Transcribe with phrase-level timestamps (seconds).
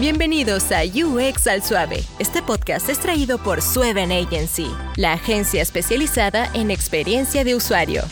[0.00, 1.98] Bienvenidos a UX al Suave.
[2.18, 8.02] Este podcast es traído por Sueven Agency, la agencia especializada en experiencia de usuario.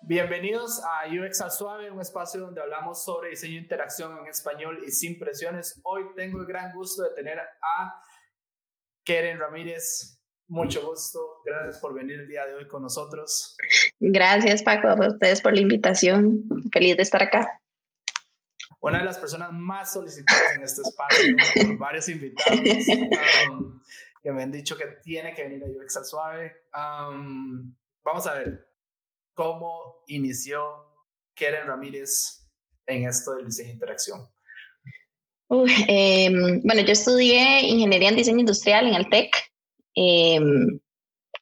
[0.00, 4.82] Bienvenidos a UX al Suave, un espacio donde hablamos sobre diseño e interacción en español
[4.84, 5.80] y sin presiones.
[5.84, 7.94] Hoy tengo el gran gusto de tener a
[9.04, 10.20] Keren Ramírez.
[10.52, 13.56] Mucho gusto, gracias por venir el día de hoy con nosotros.
[13.98, 16.44] Gracias Paco, a ustedes por la invitación.
[16.70, 17.58] Feliz de estar acá.
[18.80, 22.60] Una de las personas más solicitadas en este espacio por varios invitados
[23.50, 23.80] um,
[24.22, 26.52] que me han dicho que tiene que venir a UX al Suave.
[26.74, 27.74] Um,
[28.04, 28.68] vamos a ver
[29.32, 30.62] cómo inició
[31.34, 32.46] Keren Ramírez
[32.84, 34.28] en esto del diseño de interacción.
[35.88, 39.51] Em, bueno, yo estudié ingeniería en diseño industrial en el TEC.
[39.94, 40.80] Em,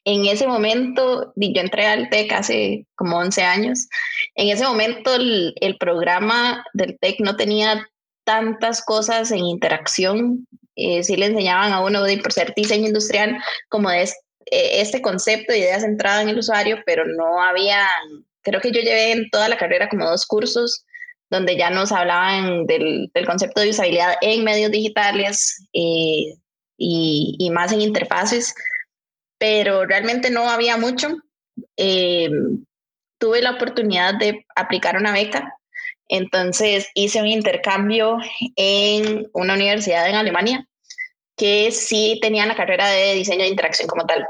[0.05, 3.89] en ese momento, yo entré al TEC hace como 11 años.
[4.35, 7.87] En ese momento el, programa del TEC no tenía
[8.25, 10.47] tantas cosas en interacción.
[10.77, 13.37] Eh, sí le enseñaban a uno, por ser diseño industrial,
[13.69, 17.87] como de eh, este concepto, ideas centradas en el usuario, pero no había,
[18.43, 20.85] creo que yo llevé en toda la carrera como dos cursos
[21.29, 26.35] donde ya nos hablaban del, concepto de usabilidad en medios digitales eh,
[26.83, 28.55] y, más en interfaces,
[29.39, 31.09] pero realmente no había mucho.
[31.77, 32.31] Eh,
[33.19, 35.55] tuve la oportunidad de aplicar una beca,
[36.09, 38.17] entonces hice un intercambio
[38.57, 40.67] en una universidad en Alemania
[41.37, 44.27] que sí tenía la carrera de diseño de interacción como tal.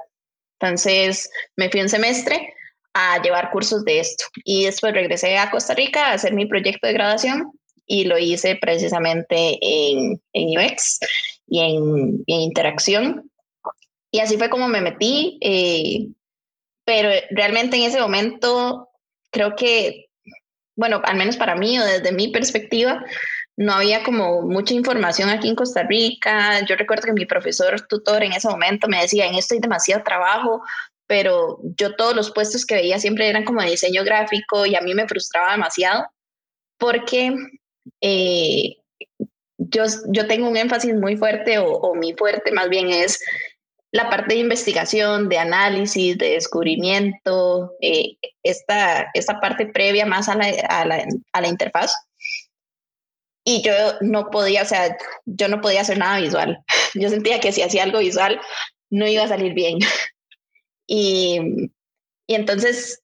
[0.61, 2.53] Entonces me fui un semestre
[2.93, 6.87] a llevar cursos de esto y después regresé a Costa Rica a hacer mi proyecto
[6.87, 7.53] de graduación
[7.87, 10.99] y lo hice precisamente en, en UX
[11.51, 13.31] y en, interacción.
[14.11, 16.09] Y así fue como me metí, eh,
[16.85, 18.89] pero realmente en ese momento
[19.31, 20.09] creo que,
[20.77, 23.05] bueno, al menos para mí o desde mi perspectiva,
[23.57, 26.65] no había como mucha información aquí en Costa Rica.
[26.67, 30.03] Yo recuerdo que mi profesor tutor en ese momento me decía, en esto hay demasiado
[30.03, 30.63] trabajo,
[31.07, 34.81] pero yo todos los puestos que veía siempre eran como de diseño gráfico y a
[34.81, 36.07] mí me frustraba demasiado
[36.79, 37.35] porque
[38.01, 38.80] eh,
[39.71, 43.21] yo, yo tengo un énfasis muy fuerte o, o mi fuerte más bien es
[43.93, 50.37] la parte de investigación, de análisis, de descubrimiento, eh, esta, esta parte previa más a
[50.37, 51.93] la, a la, a la interfaz
[53.45, 56.63] y yo no podía, o sea, yo no podía hacer nada visual.
[56.95, 58.41] Yo sentía que si hacía algo visual
[58.91, 59.79] no iba a salir bien.
[60.93, 61.39] Y,
[62.27, 63.01] y entonces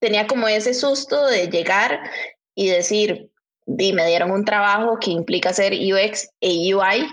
[0.00, 2.08] tenía como ese susto de llegar
[2.54, 3.31] y decir,
[3.66, 7.08] y me dieron un trabajo que implica hacer UX e UI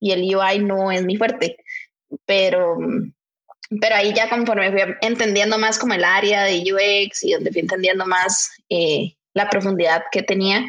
[0.00, 1.56] y el UI no es mi fuerte,
[2.24, 2.76] pero,
[3.80, 7.60] pero ahí ya conforme fui entendiendo más como el área de UX y donde fui
[7.60, 10.64] entendiendo más eh, la profundidad que tenía,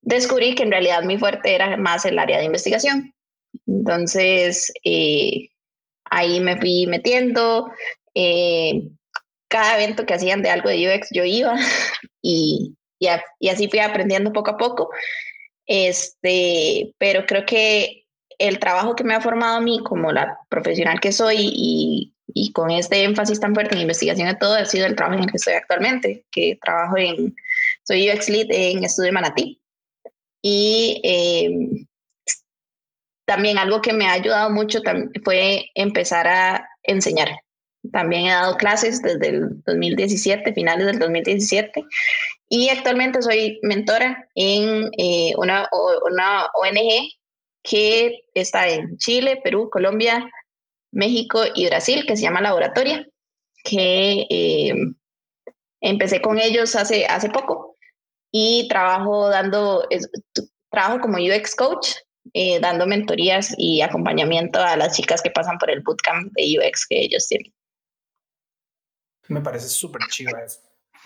[0.00, 3.14] descubrí que en realidad mi fuerte era más el área de investigación.
[3.66, 5.48] Entonces, eh,
[6.04, 7.70] ahí me fui metiendo.
[8.14, 8.82] Eh,
[9.48, 11.54] cada evento que hacían de algo de UX yo iba
[12.22, 13.08] y, y,
[13.48, 14.90] así fui aprendiendo poco a poco.
[15.66, 18.04] Este, pero creo que
[18.38, 22.52] el trabajo que me ha formado a mí como la profesional que soy y, y
[22.52, 25.30] con este énfasis tan fuerte en investigación y todo ha sido el trabajo en el
[25.30, 27.34] que estoy actualmente, que trabajo en,
[27.84, 29.60] soy UX Lead en Estudio Manatí.
[30.42, 31.86] Y eh,
[33.24, 34.80] también algo que me ha ayudado mucho
[35.24, 37.30] fue empezar a enseñar.
[37.92, 41.84] También he dado clases desde el 2017, finales del 2017,
[42.54, 45.68] y actualmente soy mentora en eh, una,
[46.08, 47.10] una ONG
[47.64, 50.24] que está en Chile, Perú, Colombia,
[50.92, 53.08] México y Brasil, que se llama Laboratoria,
[53.64, 54.72] que eh,
[55.80, 57.76] empecé con ellos hace, hace poco
[58.30, 59.88] y trabajo dando,
[60.70, 61.88] trabajo como UX coach,
[62.34, 66.86] eh, dando mentorías y acompañamiento a las chicas que pasan por el bootcamp de UX
[66.86, 67.52] que ellos tienen.
[69.26, 70.30] Me parece súper chido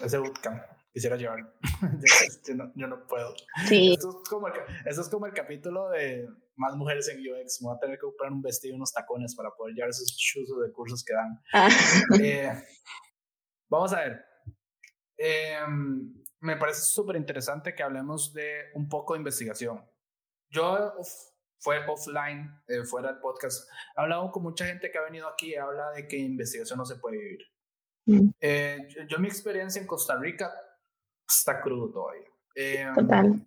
[0.01, 0.78] ese bootcamp.
[0.99, 1.39] Quisiera llevar.
[2.75, 3.33] yo, no, puedo.
[3.69, 3.93] Sí.
[3.93, 7.63] Esto es, como el, esto es como el capítulo de más mujeres en UX.
[7.63, 10.17] Me voy a tener que comprar un vestido y unos tacones para poder llevar esos
[10.17, 11.41] chuzos de cursos que dan.
[11.55, 11.69] Ah.
[12.21, 12.51] Eh,
[13.71, 14.25] vamos a ver.
[15.17, 15.61] Eh,
[16.41, 19.89] me parece súper interesante que hablemos de un poco de investigación.
[20.51, 20.95] Yo
[21.61, 25.53] fue offline, eh, fuera del podcast, he hablado con mucha gente que ha venido aquí
[25.53, 27.47] y habla de que investigación no se puede vivir.
[28.09, 28.31] Mm.
[28.41, 30.51] Eh, yo, mi experiencia en Costa Rica
[31.29, 32.29] está crudo todavía.
[32.55, 32.87] Eh,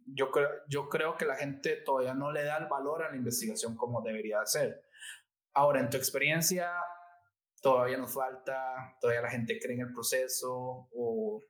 [0.05, 3.17] yo, creo, yo creo que la gente todavía no le da el valor a la
[3.17, 4.85] investigación como debería ser.
[5.53, 6.71] Ahora, en tu experiencia,
[7.61, 11.41] todavía nos falta, todavía la gente cree en el proceso o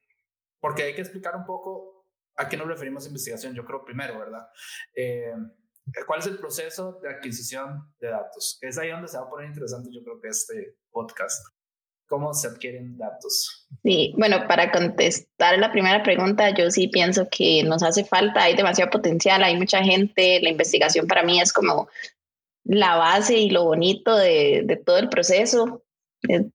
[0.59, 2.01] porque hay que explicar un poco
[2.37, 3.53] ¿a qué nos referimos a investigación?
[3.53, 4.47] Yo creo primero, ¿verdad?
[4.95, 5.33] Eh,
[6.05, 8.57] ¿Cuál es el proceso de adquisición de datos?
[8.61, 11.45] Es ahí donde se va a poner interesante, yo creo que este podcast.
[12.11, 13.69] ¿Cómo se adquieren datos?
[13.83, 18.53] Sí, bueno, para contestar la primera pregunta, yo sí pienso que nos hace falta, hay
[18.53, 21.87] demasiado potencial, hay mucha gente, la investigación para mí es como
[22.65, 25.85] la base y lo bonito de, de todo el proceso.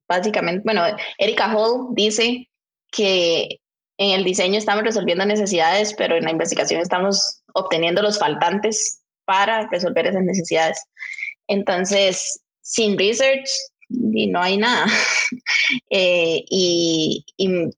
[0.07, 0.83] básicamente, bueno,
[1.17, 2.51] Erika Hall dice
[2.93, 3.61] que
[3.97, 9.67] en el diseño estamos resolviendo necesidades, pero en la investigación estamos obteniendo los faltantes para
[9.69, 10.85] resolver esas necesidades.
[11.49, 13.49] Entonces, sin research
[13.89, 14.87] no hay nada.
[15.91, 17.25] Eh, y,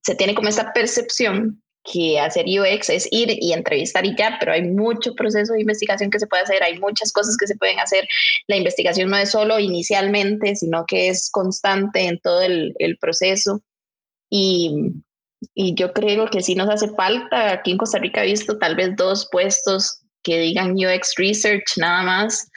[0.02, 4.52] se tiene como esta percepción que hacer UX es ir y entrevistar y ya, pero
[4.52, 7.80] hay mucho proceso de investigación que se puede hacer, hay muchas cosas que se pueden
[7.80, 8.06] hacer.
[8.46, 13.62] La investigación no es solo inicialmente, sino que es constante en todo el, el proceso.
[14.28, 14.92] Y,
[15.54, 17.52] y yo creo que sí nos hace falta.
[17.52, 22.02] Aquí en Costa Rica he visto tal vez dos puestos que digan UX Research nada
[22.02, 22.50] más.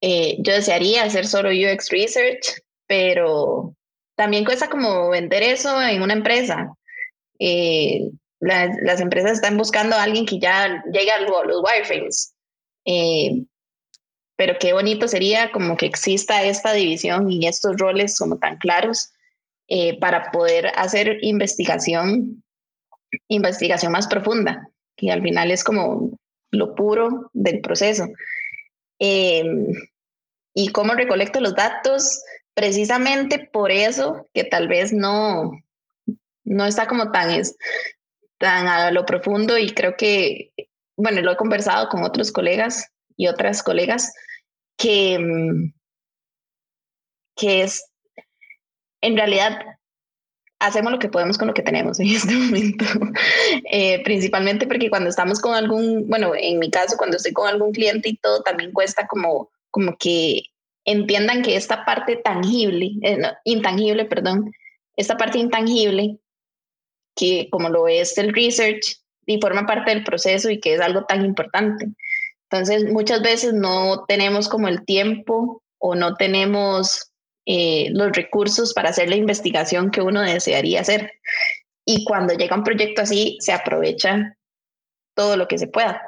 [0.00, 3.76] Eh, yo desearía hacer solo UX Research, pero
[4.16, 6.74] también cuesta como vender eso en una empresa.
[7.38, 8.10] Eh,
[8.40, 12.34] las empresas están buscando a alguien que ya llegue a los wireframes.
[12.84, 13.44] Eh,
[14.34, 19.12] pero qué bonito sería como que exista esta división y estos roles como tan claros
[20.00, 22.42] para poder hacer investigación,
[23.28, 26.18] investigación más profunda, que al final es como
[26.50, 28.08] lo puro del proceso.
[28.98, 29.68] Em,
[30.54, 32.20] y cómo recolecto los datos,
[32.60, 35.50] precisamente por eso que tal vez no,
[36.44, 37.56] no está como tan, es,
[38.36, 40.52] tan a lo profundo y creo que,
[40.94, 44.12] bueno, lo he conversado con otros colegas y otras colegas,
[44.76, 45.72] que, em,
[47.34, 47.82] que es,
[49.00, 49.58] en realidad
[50.58, 52.84] hacemos lo que podemos con lo que tenemos en este momento.
[53.72, 57.72] Eh, principalmente porque cuando estamos con algún, bueno, en mi caso, cuando estoy con algún
[57.72, 60.42] cliente y todo, también cuesta como, como que
[60.84, 64.52] entiendan que esta parte tangible, eh, intangible, perdón,
[64.96, 66.18] esta parte intangible,
[67.14, 71.04] que como lo es el research, y forma parte del proceso y que es algo
[71.04, 71.86] tan importante.
[72.50, 77.12] Entonces, muchas veces no tenemos como el tiempo o no tenemos
[77.46, 81.12] eh, los recursos para hacer la investigación que uno desearía hacer.
[81.84, 84.36] Y cuando llega un proyecto así, se aprovecha
[85.14, 86.02] todo lo que se pueda.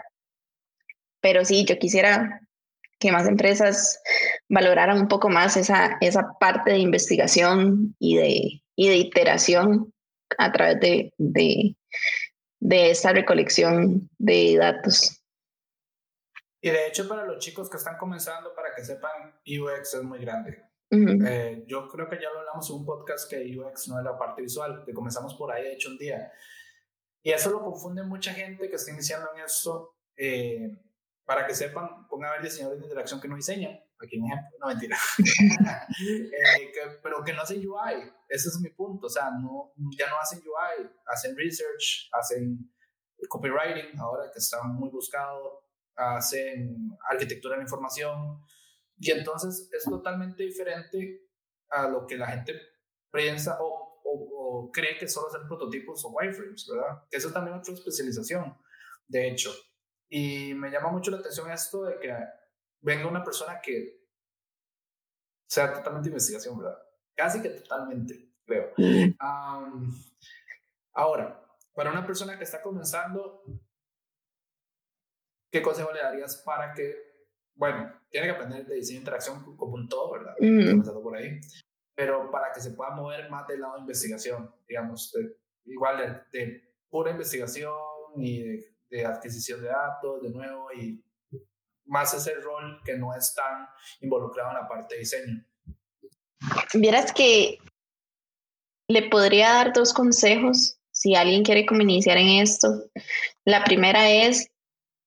[1.20, 2.41] Pero sí, yo quisiera
[3.02, 4.00] que más empresas
[4.48, 9.92] valoraran un poco más esa, esa parte de investigación y de, y de iteración
[10.38, 11.76] a través de, de,
[12.60, 15.20] de esta recolección de datos.
[16.60, 20.20] Y de hecho, para los chicos que están comenzando, para que sepan, UX es muy
[20.20, 20.62] grande.
[20.90, 24.16] Eh, yo creo que ya lo hablamos en un podcast que UX no es la
[24.16, 26.30] parte visual, que comenzamos por ahí, de hecho, un día.
[27.22, 29.96] Y eso lo confunde mucha gente que está iniciando en esto.
[30.16, 30.70] Eh,
[31.32, 33.72] para que sepan, pongan a ver diseñadores de interacción que no diseñan.
[33.98, 34.98] Aquí un ejemplo, no mentira.
[35.98, 38.12] Eh, pero que no hacen UI.
[38.28, 39.06] Ese es mi punto.
[39.06, 42.70] O sea, no, ya no hacen UI, hacen research, hacen
[43.28, 45.64] copywriting, ahora que está muy buscado,
[45.96, 48.44] hacen arquitectura de la información
[48.98, 51.30] y entonces es totalmente diferente
[51.70, 52.60] a lo que la gente
[53.10, 57.04] piensa o, o, cree que solo hacer prototipos o wireframes, ¿verdad?
[57.10, 58.54] Que eso es también otra especialización,
[59.08, 59.50] de hecho.
[60.14, 62.14] Y me llama mucho la atención esto de que
[62.82, 63.98] venga una persona que
[65.48, 66.78] sea totalmente investigación, ¿verdad?
[67.14, 68.74] Casi que totalmente, creo.
[70.92, 71.42] ahora,
[71.74, 73.42] para una persona que está comenzando,
[75.50, 77.12] ¿qué consejo le darías para que
[77.54, 80.34] bueno, tiene que aprender de diseño de interacción como un todo, ¿verdad?
[81.02, 81.40] por ahí.
[81.94, 85.14] Pero para que se pueda mover más del lado de investigación, digamos,
[85.64, 87.74] igual de, pura investigación
[88.16, 88.71] y de,
[89.06, 91.02] adquisición de datos, de nuevo, y
[91.86, 93.66] más ese rol que no es tan
[94.00, 95.44] involucrado en la parte de diseño.
[96.74, 97.58] Vieras que
[98.88, 102.68] le podría dar dos consejos si alguien quiere como iniciar en esto.
[103.44, 104.50] La primera es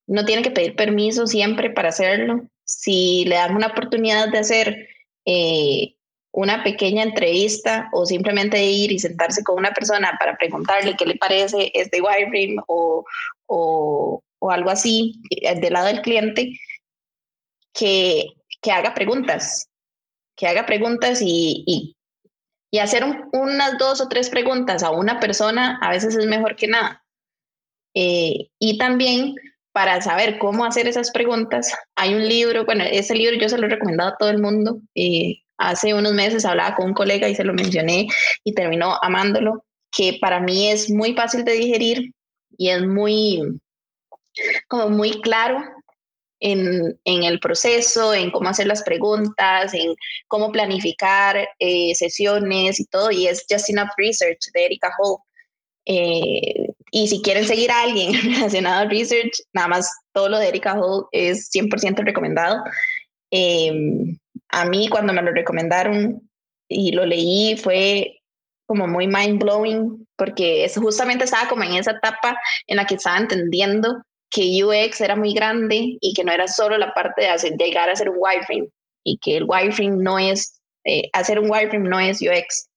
[0.08, 2.48] no tiene que pedir permiso siempre para hacerlo.
[2.64, 4.88] Si le dan una oportunidad de hacer
[5.26, 5.95] eh,
[6.36, 11.16] una pequeña entrevista o simplemente ir y sentarse con una persona para preguntarle qué le
[11.16, 13.06] parece este wireframe o,
[13.46, 16.60] o, o algo así eh, del lado del cliente,
[17.74, 18.26] que,
[18.62, 19.70] que haga preguntas,
[20.36, 21.96] que haga preguntas y, y,
[22.70, 26.68] y hacer unas dos o tres preguntas a una persona a veces es mejor que
[26.68, 27.02] nada.
[27.94, 29.36] Eh, y también
[29.72, 33.68] para saber cómo hacer esas preguntas, hay un libro, bueno, ese libro yo se lo
[33.68, 34.82] he recomendado a todo el mundo.
[34.96, 38.08] Eh, hace unos meses hablaba con un colega y se lo mencioné
[38.44, 42.14] y terminó amándolo, que para mí es muy fácil de digerir
[42.58, 43.42] y es muy,
[44.68, 45.64] como muy claro
[46.40, 49.96] en, en, el proceso, en cómo hacer las preguntas, en
[50.28, 55.18] cómo planificar eh, sesiones y todo, y es Just Enough Research de Erika Hall.
[55.86, 60.48] Eh, y si quieren seguir a alguien relacionado al research, nada más todo lo de
[60.48, 62.64] Erika Hall es 100% recomendado.
[63.32, 64.18] Em,
[64.56, 66.30] a mí cuando me lo recomendaron
[66.70, 68.22] y lo leí fue
[68.66, 72.96] como muy mind blowing porque eso justamente estaba como en esa etapa en la que
[72.96, 77.30] estaba entendiendo que UX era muy grande y que no era solo la parte de
[77.30, 78.70] hacer, llegar a hacer un wireframe
[79.04, 82.70] y que el wireframe no es, eh, hacer un wireframe no es UX.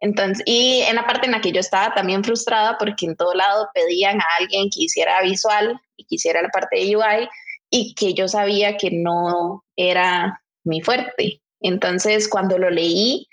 [0.00, 3.32] Entonces, y en la parte en la que yo estaba también frustrada porque en todo
[3.32, 7.28] lado pedían a alguien que hiciera visual y que hiciera la parte de UI
[7.70, 11.42] y que yo sabía que no era mi fuerte.
[11.60, 13.28] Entonces, cuando lo leí,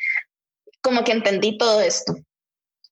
[0.81, 2.15] como que entendí todo esto.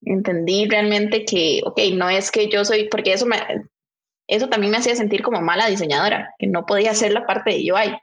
[0.01, 3.37] Entendí realmente que, ok, no es que yo soy, porque eso me,
[4.27, 7.71] eso también me hacía sentir como mala diseñadora, que no podía hacer la parte de
[7.71, 7.99] UI.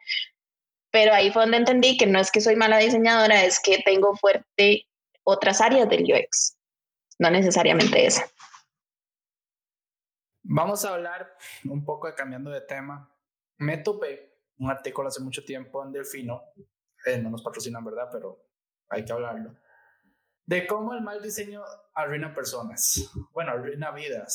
[0.90, 4.14] Pero ahí fue donde entendí que no es que soy mala diseñadora, es que tengo
[4.16, 4.87] fuerte
[5.25, 6.57] otras áreas del UX,
[7.19, 8.28] no necesariamente esa.
[10.43, 13.12] Vamos a hablar un poco de cambiando de tema.
[13.59, 16.43] Me topé un artículo hace mucho tiempo en Delfino,
[17.05, 18.09] eh, no nos patrocinan, ¿verdad?
[18.11, 18.47] Pero
[18.89, 19.57] hay que hablarlo
[20.47, 24.35] de cómo el mal diseño arruina personas, bueno, arruina vidas.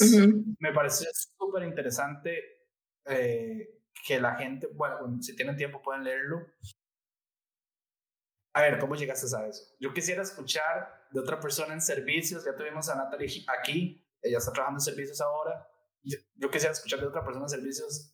[0.59, 2.67] Me parece súper interesante
[3.05, 6.45] eh, que la gente, bueno, si tienen tiempo pueden leerlo.
[8.53, 9.63] A ver, ¿cómo llegaste a eso?
[9.79, 14.51] Yo quisiera escuchar de otra persona en servicios, ya tuvimos a Natalie aquí, ella está
[14.51, 15.65] trabajando en servicios ahora.
[16.03, 18.13] Yo, quisiera escuchar de otra persona en servicios.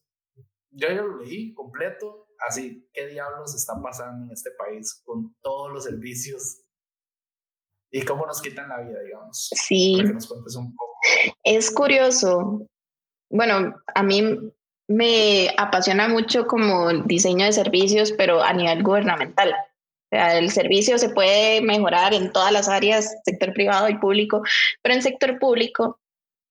[0.77, 5.71] Yo ya lo leí completo, así, ¿qué diablos está pasando en este país con todos
[5.73, 6.61] los servicios
[7.91, 9.49] y cómo nos quitan la vida, digamos.
[9.53, 10.01] Sí.
[11.43, 12.67] Es curioso.
[13.29, 14.23] Bueno, a mí
[14.87, 19.51] me apasiona mucho como el diseño de servicios, pero a nivel gubernamental.
[19.51, 24.41] O sea, el servicio se puede mejorar en todas las áreas, sector privado y público,
[24.81, 25.99] pero en sector público,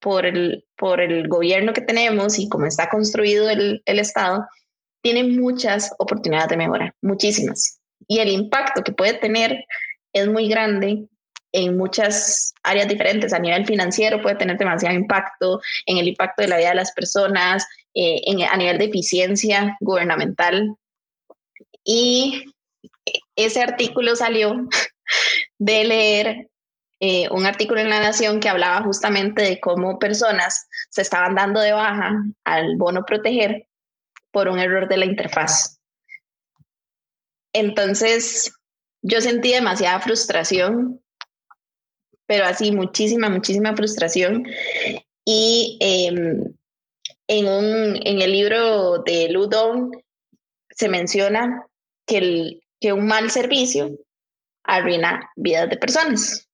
[0.07, 4.47] por el, por el gobierno que tenemos y cómo está construido el, el Estado,
[5.03, 7.81] tiene muchas oportunidades de mejora, muchísimas.
[8.07, 9.65] Y el impacto que puede tener
[10.13, 11.09] es muy grande
[11.51, 13.33] en muchas áreas diferentes.
[13.33, 16.93] A nivel financiero puede tener demasiado impacto, en el impacto de la vida de las
[16.93, 20.77] personas, eh, en, a nivel de eficiencia gubernamental.
[21.83, 22.45] Y
[23.35, 24.69] ese artículo salió
[25.59, 26.49] de leer
[27.01, 31.61] eh, un artículo en La Nación que hablaba justamente de cómo personas se estaban dando
[31.61, 33.69] de baja al bono proteger
[34.31, 35.79] por un error de la interfaz.
[37.53, 38.53] Entonces,
[39.03, 41.01] yo sentí demasiada frustración
[42.27, 44.47] pero así muchísima, muchísima frustración.
[45.25, 46.55] Y em,
[47.29, 49.91] en, un, en el libro de Ludon
[50.71, 51.67] se menciona
[52.07, 53.91] que, el, que un mal servicio
[54.65, 56.46] arruina vidas de personas.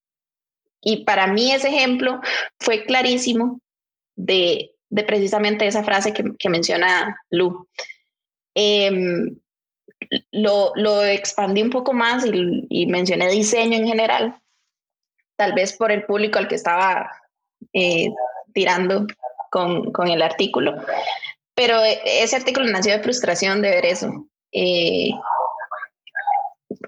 [0.83, 2.21] Y para mí ese ejemplo
[2.59, 3.61] fue clarísimo
[4.17, 7.67] de, de precisamente esa frase que, menciona Lu.
[8.55, 9.39] Em,
[10.33, 14.37] lo, lo, expandí un poco más y, y, mencioné diseño en general,
[15.37, 17.11] tal vez por el público al que estaba
[17.73, 18.09] eh,
[18.53, 19.07] tirando
[19.51, 20.75] con, con, el artículo.
[21.55, 24.29] Pero e, ese artículo nació de frustración de ver eso.
[24.53, 25.11] Eh,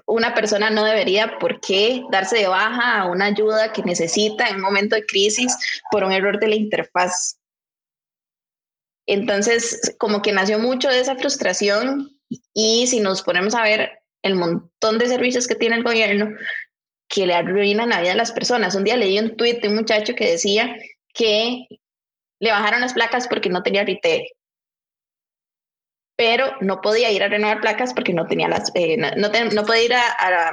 [0.05, 4.55] una persona no debería por qué darse de baja a una ayuda que necesita en
[4.55, 5.55] un momento de crisis
[5.91, 7.39] por un error de la interfaz.
[9.07, 12.19] Entonces, como que nació mucho de esa frustración
[12.53, 16.29] y si nos ponemos a ver el montón de servicios que tiene el gobierno,
[17.07, 18.75] que le arruinan la vida a las personas.
[18.75, 20.75] Un día leí un tuit de un muchacho que decía
[21.13, 21.67] que
[22.39, 24.27] le bajaron las placas porque no tenía RITE,
[26.15, 29.83] pero no podía ir a renovar placas porque no tenía las, eh, no, no, podía
[29.83, 30.51] ir a,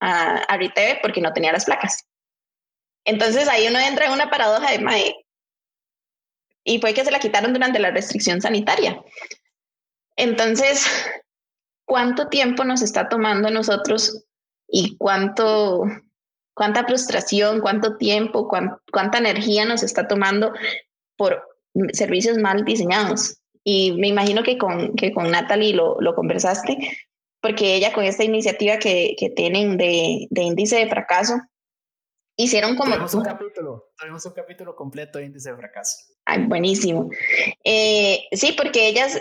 [0.00, 0.58] a, a,
[1.02, 2.06] porque no tenía las placas.
[3.04, 5.14] Entonces ahí uno entra en una paradoja de mae.
[6.62, 9.02] Y fue que se la quitaron durante la restricción sanitaria.
[10.16, 10.86] Entonces,
[11.86, 14.26] ¿cuánto tiempo nos está tomando nosotros
[14.68, 15.84] y cuánto,
[16.54, 18.48] cuánta frustración, cuánto tiempo,
[18.92, 20.52] cuánta energía nos está tomando
[21.16, 21.42] por
[21.92, 23.39] servicios mal diseñados.
[23.64, 26.78] Y me imagino que con, que con Natalie lo, lo conversaste,
[27.40, 31.40] porque ella con esta iniciativa que, que tienen de, de, índice de fracaso,
[32.36, 32.92] hicieron como...
[32.92, 35.96] Tenemos un capítulo, tenemos un capítulo completo de índice de fracaso.
[36.24, 37.10] Ay, buenísimo.
[37.64, 39.20] Eh, sí, porque ellas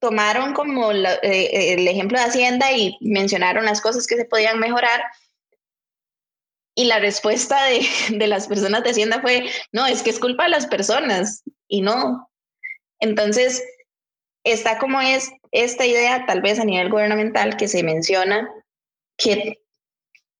[0.00, 5.00] tomaron como eh, el ejemplo de Hacienda y mencionaron las cosas que se podían mejorar.
[6.74, 7.86] Y la respuesta de,
[8.18, 11.42] de, las personas de Hacienda fue, no, es que es culpa de las personas.
[11.68, 12.28] Y no,
[13.00, 13.62] Entonces,
[14.46, 18.48] está como es esta idea, tal vez a nivel gubernamental, que se menciona
[19.16, 19.60] que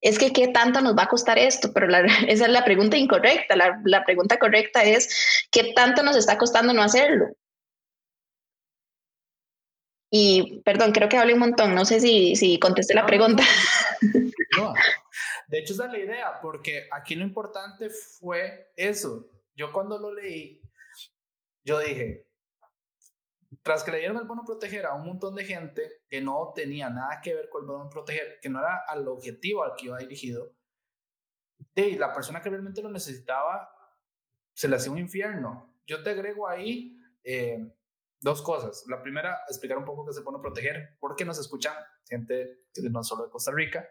[0.00, 1.88] es que qué tanto nos va a costar esto, pero
[2.28, 3.56] esa es la pregunta incorrecta.
[3.56, 7.28] La, la, pregunta correcta es qué tanto nos está costando no hacerlo.
[10.10, 13.42] Y perdón, creo que hablé un montón, no sé si, si contesté la pregunta.
[14.56, 14.72] No,
[15.48, 19.28] de hecho esa es la idea, porque aquí lo importante fue eso.
[19.54, 20.62] Yo cuando lo leí,
[21.62, 22.25] yo dije,
[23.62, 26.91] tras que le dieron el bono proteger a un montón de gente que no tenía
[26.91, 29.99] nada que ver con el bono proteger, que no era al objetivo al que iba
[29.99, 30.53] dirigido,
[31.75, 33.71] y la persona que realmente lo necesitaba
[34.55, 35.75] se le hacía un infierno.
[35.87, 37.71] Yo te agrego ahí eh,
[38.21, 38.85] dos cosas.
[38.88, 41.75] La primera, explicar un poco qué es el bono proteger, porque nos escuchan
[42.09, 43.87] gente no solo de Costa Rica.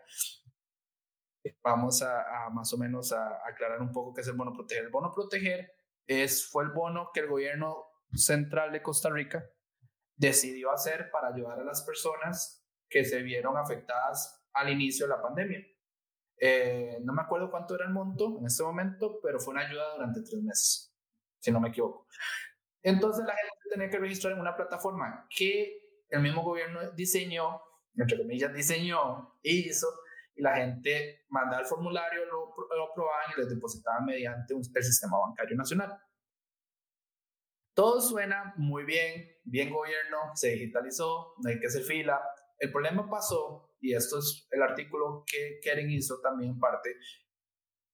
[1.62, 4.86] Vamos a, más o menos a, aclarar un poco qué es el bono proteger.
[4.86, 5.72] El bono proteger
[6.08, 9.44] es, fue el bono que el gobierno central de Costa Rica
[10.16, 15.22] decidió hacer para ayudar a las personas que se vieron afectadas al inicio de la
[15.22, 15.66] pandemia.
[16.38, 19.94] Eh, no me acuerdo cuánto era el monto en este momento, pero fue una ayuda
[19.94, 20.96] durante tres meses,
[21.40, 22.08] si no me equivoco.
[22.82, 27.62] Entonces la gente tenía que registrar en una plataforma que el mismo gobierno diseñó,
[27.96, 29.88] entre comillas, diseñó e hizo,
[30.36, 34.84] y la gente mandaba el formulario, lo, lo aprobaban y les depositaban mediante un, el
[34.84, 35.98] sistema bancario nacional.
[37.76, 42.22] Todo suena muy bien, bien gobierno, se digitalizó, no hay que hacer fila.
[42.58, 46.96] El problema pasó, y esto es el artículo que Keren hizo también en parte,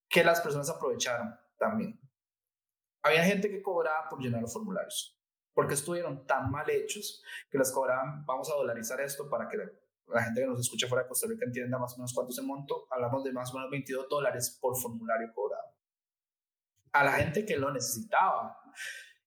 [0.08, 2.00] que las personas aprovecharon también.
[3.02, 5.20] Había gente que cobraba por llenar los formularios,
[5.52, 10.24] porque estuvieron tan mal hechos que las cobraban, vamos a dolarizar esto para que la
[10.24, 12.46] gente que nos escucha fuera de Costa Rica entienda más o menos cuánto es el
[12.46, 15.76] monto, hablamos de más o menos 22 dólares por formulario cobrado.
[16.92, 18.60] A la gente que lo necesitaba.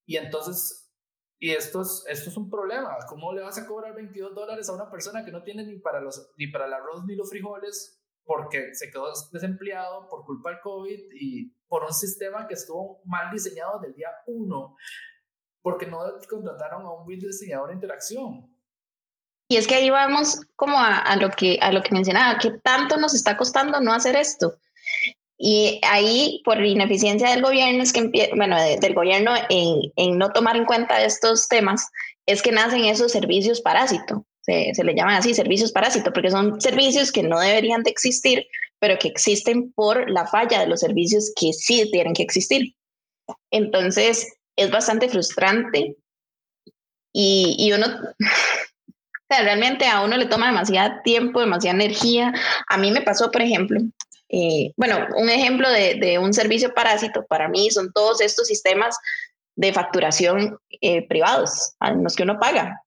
[0.06, 0.92] Y entonces,
[1.38, 2.96] y esto es, esto es un problema.
[3.08, 6.00] ¿Cómo le vas a cobrar 22 dólares a una persona que no tiene ni para,
[6.00, 10.60] los, ni para el arroz ni los frijoles porque se quedó desempleado por culpa del
[10.60, 14.76] COVID y por un sistema que estuvo mal diseñado desde el día uno,
[15.60, 15.98] porque no
[16.28, 18.50] contrataron a un buen diseñador de interacción.
[19.48, 22.50] Y es que ahí vamos como a, a, lo que a lo que mencionaba, ¿qué
[22.62, 24.58] tanto nos está costando no hacer esto?
[25.46, 30.56] Y ahí, por ineficiencia del gobierno, es que bueno, del gobierno en, en, no tomar
[30.56, 31.86] en cuenta estos temas,
[32.24, 34.24] es que nacen esos servicios parásito.
[34.40, 38.46] Se, se le llaman así, servicios parásito, porque son servicios que no deberían de existir,
[38.78, 42.74] pero que existen por la falla de los servicios que sí tienen que existir.
[43.50, 44.26] Entonces,
[44.56, 45.94] es bastante frustrante
[47.12, 47.84] y, y uno,
[48.18, 52.32] o sea, realmente a uno le toma demasiado tiempo, demasiada energía.
[52.66, 53.78] A mí me pasó, por ejemplo,
[54.36, 58.98] eh, bueno, un ejemplo de, un servicio parásito para mí son todos estos sistemas
[59.54, 62.82] de facturación eh, privados, a los que uno paga.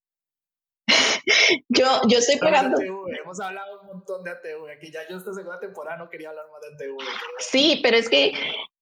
[1.69, 2.81] yo, yo estoy pagando.
[2.81, 4.71] Hemos hablado un montón de ATV.
[4.75, 6.97] Aquí ya yo esta segunda temporada no quería hablar más de ATV.
[7.39, 8.33] Sí, pero es que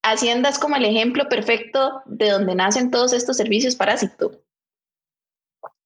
[0.01, 4.39] Hacienda es como el ejemplo perfecto de donde nacen todos estos servicios parásitos.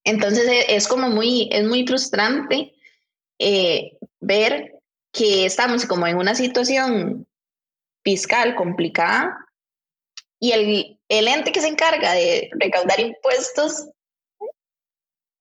[0.05, 2.73] Entonces e, es como muy, es muy frustrante
[3.37, 4.78] eh, ver
[5.11, 7.27] que estamos como en una situación
[8.03, 9.45] fiscal complicada
[10.39, 13.89] y el, el ente que se encarga de recaudar impuestos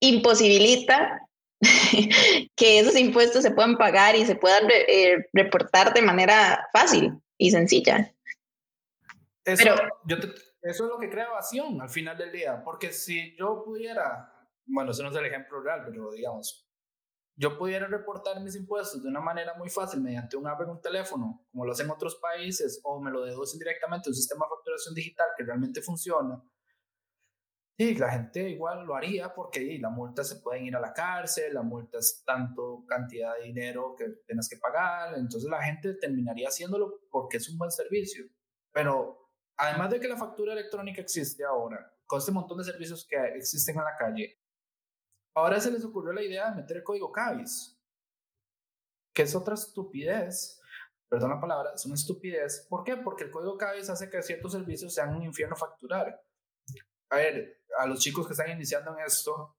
[0.01, 1.21] imposibilita
[2.57, 7.51] que esos impuestos se puedan pagar y se puedan eh, reportar de manera fácil y
[7.51, 8.15] sencilla.
[9.45, 9.77] Eso, Pero,
[10.07, 10.17] yo
[10.63, 14.33] eso es lo que crea evasión al final del día, porque si yo pudiera,
[14.67, 16.68] bueno, ese no es el ejemplo real, pero digamos,
[17.39, 20.81] yo pudiera reportar mis impuestos de una manera muy fácil mediante un app en un
[20.81, 24.95] teléfono, como lo hacen otros países, o me lo deducen directamente un sistema de facturación
[24.95, 26.43] digital que realmente funciona,
[27.81, 31.55] y la gente igual lo haría porque las multas se pueden ir a la cárcel,
[31.55, 36.49] la multa es tanto cantidad de dinero que tienes que pagar, entonces la gente terminaría
[36.49, 38.25] haciéndolo porque es un buen servicio.
[38.73, 43.17] Pero además de que la factura electrónica existe ahora, con este montón de servicios que
[43.37, 44.41] existen en la calle,
[45.39, 47.81] Ahora se les ocurrió la idea de meter el código CABIS,
[49.15, 50.61] que es otra estupidez.
[51.09, 52.67] Perdón la palabra, es una estupidez.
[52.69, 52.97] ¿Por qué?
[52.97, 56.21] Porque el código CABIS hace que ciertos servicios sean un infierno facturar.
[57.11, 59.57] A ver, a los chicos que están iniciando en esto,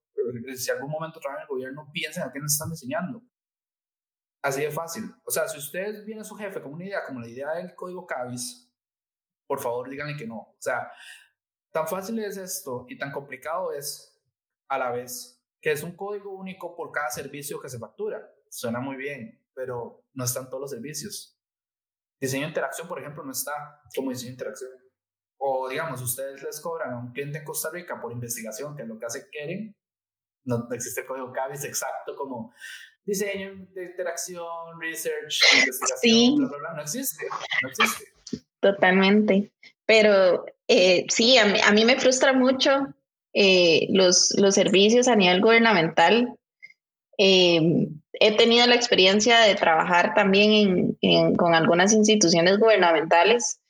[0.54, 3.22] si algún momento trabajan en el gobierno, piensen a qué nos están enseñando.
[4.42, 5.04] Así de fácil.
[5.24, 7.74] O sea, si ustedes viene a su jefe con una idea como la idea del
[7.74, 8.70] código CABIS,
[9.46, 10.36] por favor díganle que no.
[10.36, 10.92] O sea,
[11.72, 14.22] tan fácil es esto y tan complicado es
[14.68, 18.32] a la vez que es un código único por cada servicio que se factura.
[18.48, 21.38] Suena muy bien, pero no están todos los servicios.
[22.20, 24.70] Diseño de interacción, por ejemplo, no está como diseño de interacción.
[25.38, 28.88] o digamos, ustedes les cobran a un cliente en Costa Rica por investigación, que es
[28.88, 29.74] lo que hace Keren,
[30.44, 32.54] no, existe código CABIS exacto como
[33.04, 36.72] diseño de interacción, research, investigación, bla, bla, bla.
[36.74, 37.26] no existe,
[37.62, 38.04] no existe.
[38.60, 39.52] Totalmente.
[39.84, 42.94] Pero eh, sí, a mí, a mí, me frustra mucho
[43.32, 46.34] eh, los, los servicios a nivel gubernamental.
[47.18, 53.60] Eh, he tenido la experiencia de trabajar también en, con algunas instituciones gubernamentales,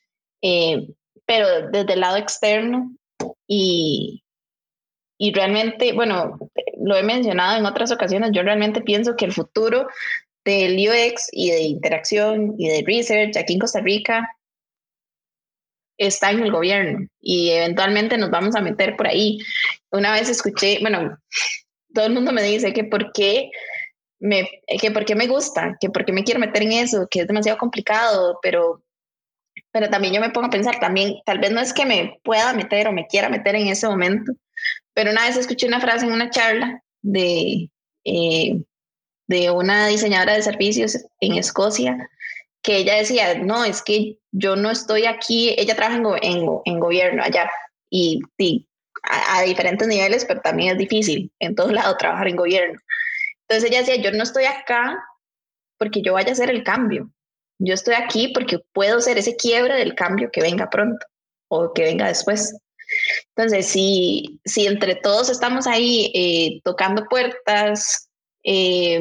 [1.26, 2.92] pero desde el lado externo
[3.46, 4.22] y,
[5.18, 6.38] y realmente, bueno,
[6.82, 9.86] lo he mencionado en otras ocasiones, yo realmente pienso que el futuro
[10.46, 14.26] del UX y de interacción y de research aquí en Costa Rica
[16.00, 19.38] está en el gobierno y eventualmente nos vamos a meter por ahí.
[19.92, 21.18] Una vez escuché, bueno,
[21.94, 23.50] todo el mundo me dice que por qué
[24.18, 24.48] me,
[24.80, 27.58] que por me gusta, que por qué me quiero meter en eso, que es demasiado
[27.58, 28.82] complicado, pero,
[29.72, 32.54] pero también yo me pongo a pensar, también tal vez no es que me pueda
[32.54, 34.32] meter o me quiera meter en ese momento,
[34.94, 37.70] pero una vez escuché una frase en una charla de,
[38.04, 38.62] eh,
[39.26, 42.08] de una diseñadora de servicios en Escocia
[42.62, 47.22] que ella decía, no, es que yo no estoy aquí, ella trabaja en, en, gobierno
[47.22, 47.50] allá
[47.88, 48.20] y,
[49.02, 52.78] a, diferentes niveles, pero también es difícil en todos lados trabajar en gobierno.
[53.48, 55.02] Entonces ella decía, yo no estoy acá
[55.78, 57.10] porque yo vaya a hacer el cambio,
[57.58, 61.06] yo estoy aquí porque puedo ser ese quiebre del cambio que venga pronto
[61.48, 62.54] o que venga después.
[63.34, 68.08] Entonces, si, si entre todos estamos ahí eh, tocando puertas,
[68.44, 69.00] eh,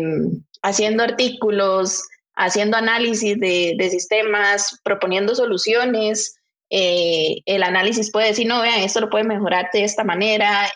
[0.62, 2.02] haciendo artículos,
[2.39, 6.38] haciendo análisis de, sistemas, proponiendo soluciones.
[6.69, 10.71] Eh, el análisis puede decir, no, vean, esto lo puede mejorar de esta manera.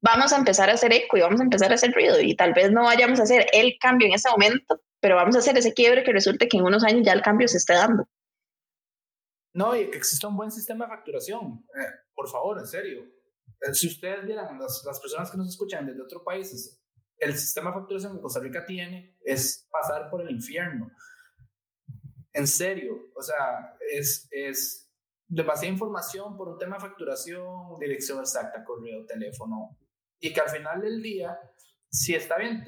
[0.00, 2.52] Vamos a empezar a hacer eco y vamos a empezar a hacer ruido y tal
[2.52, 5.72] vez no vayamos a hacer el cambio en ese momento, pero vamos a hacer ese
[5.72, 8.08] quiebre que resulte que en unos años ya el cambio se esté dando.
[9.54, 11.64] No, y que exista un buen sistema de facturación.
[11.76, 13.04] Eh, por favor, en serio.
[13.60, 16.82] Eh, si ustedes vieran, las, las personas que nos escuchan desde otros países,
[17.18, 20.90] el sistema de facturación que Costa Rica tiene es pasar por el infierno.
[22.32, 24.90] En serio, o sea, es, es
[25.26, 29.78] demasiada información por un tema de facturación, dirección exacta, correo, teléfono,
[30.20, 31.38] y que al final del día,
[31.88, 32.62] si está bien,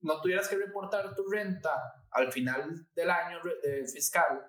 [0.00, 1.70] no tuvieras que reportar tu renta
[2.10, 4.46] al final del año de fiscal,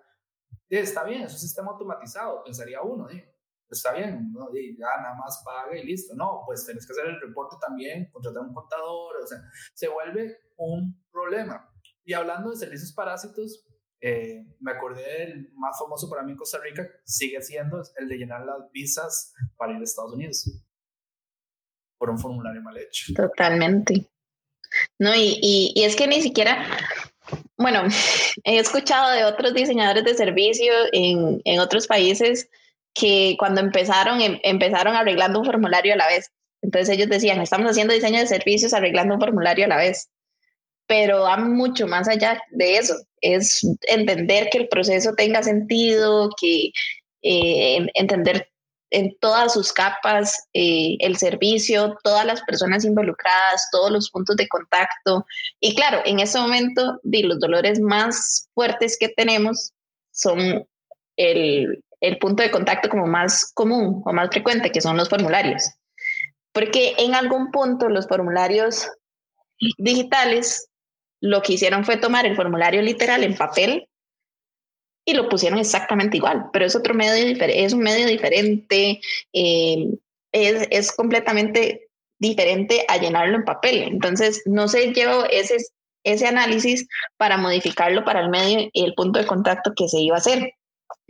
[0.70, 3.24] está bien, es un sistema automatizado, pensaría uno, ¿sí?
[3.70, 4.50] Está bien, ¿no?
[4.56, 6.16] Y ya nada más paga y listo.
[6.16, 9.40] No, pues tenés que hacer el reporte también, contratar un contador, o sea,
[9.74, 11.70] se vuelve un problema.
[12.04, 13.66] Y hablando de servicios parásitos,
[14.00, 18.18] eh, me acordé del más famoso para mí en Costa Rica, sigue siendo el de
[18.18, 20.64] llenar las visas para ir a Estados Unidos
[21.98, 23.14] por un formulario mal hecho.
[23.16, 24.10] Totalmente.
[25.00, 26.64] No, y, y, es que ni siquiera,
[27.58, 27.84] bueno,
[28.44, 32.50] he escuchado de otros diseñadores de servicio en, en otros países
[32.98, 36.32] que cuando empezaron, em, empezaron arreglando un formulario a la vez.
[36.62, 40.10] Entonces ellos decían, estamos haciendo diseño de servicios arreglando un formulario a la vez.
[40.88, 42.96] Pero va mucho más allá de eso.
[43.22, 46.72] Es entender que el proceso tenga sentido, que
[47.24, 48.50] eh, entender
[48.90, 54.48] en todas sus capas eh, el servicio, todas las personas involucradas, todos los puntos de
[54.48, 55.26] contacto.
[55.60, 59.74] Y claro, en ese momento, los dolores más fuertes que tenemos
[60.12, 60.66] son
[61.18, 65.72] el, el punto de contacto como más común o más frecuente, que son los formularios.
[66.54, 68.90] Porque en algún punto los formularios
[69.78, 70.70] digitales
[71.20, 73.90] lo que hicieron fue tomar el formulario literal en papel
[75.06, 79.00] y lo pusieron exactamente igual, pero es otro medio, es un medio diferente,
[79.32, 79.88] eh,
[80.34, 81.88] es, es, completamente
[82.20, 83.84] diferente a llenarlo en papel.
[83.84, 85.58] Entonces, no se llevó ese,
[86.04, 90.16] ese análisis para modificarlo para el medio y el punto de contacto que se iba
[90.16, 90.52] a hacer.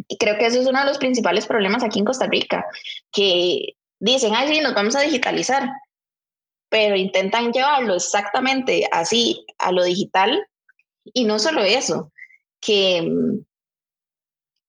[0.07, 2.65] Y creo que eso es uno de los principales problemas aquí en Costa Rica,
[3.11, 5.69] que dicen, ay, sí, nos vamos a digitalizar,
[6.69, 10.47] pero intentan llevarlo exactamente así a lo digital
[11.03, 12.11] y no solo eso,
[12.59, 13.09] que,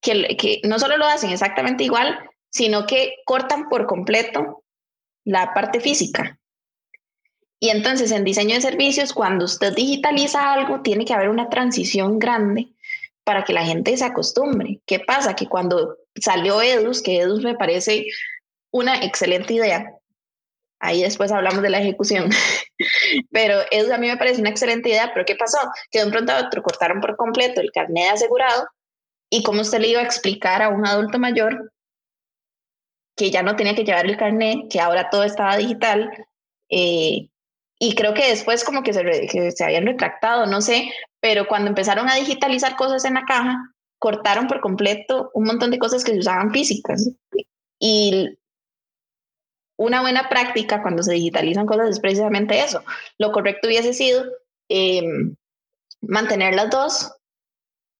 [0.01, 2.19] que, que no solo lo hacen exactamente igual,
[2.51, 4.65] sino que cortan por completo
[5.25, 6.39] la parte física.
[7.61, 12.19] Y entonces en diseño de servicios, cuando usted digitaliza algo, tiene que haber una transición
[12.19, 12.69] grande
[13.29, 14.81] para que la gente se acostumbre.
[14.87, 15.37] ¿Qué pasa?
[15.37, 18.07] Que cuando salió Edus, que Edus me parece
[18.71, 19.85] una excelente idea,
[20.81, 22.31] ahí después hablamos de la ejecución,
[23.31, 25.59] pero Edus a mí me parece una excelente idea, pero ¿qué pasó?
[25.91, 28.67] Que de un pronto a otro cortaron por completo el carnet de asegurado
[29.29, 31.71] y cómo usted le iba a explicar a un adulto mayor
[33.15, 36.11] que ya no tenía que llevar el carnet, que ahora todo estaba digital,
[36.71, 37.29] eh,
[37.79, 41.69] y creo que después como que se, que se habían retractado, no sé, pero cuando
[41.69, 46.13] empezaron a digitalizar cosas en la caja, cortaron por completo un montón de cosas que
[46.13, 47.11] se usaban físicas.
[47.79, 48.39] Y
[49.77, 52.83] una buena práctica cuando se digitalizan cosas es precisamente eso.
[53.19, 54.25] Lo correcto hubiese sido
[54.69, 55.35] em,
[56.01, 57.13] mantener las dos,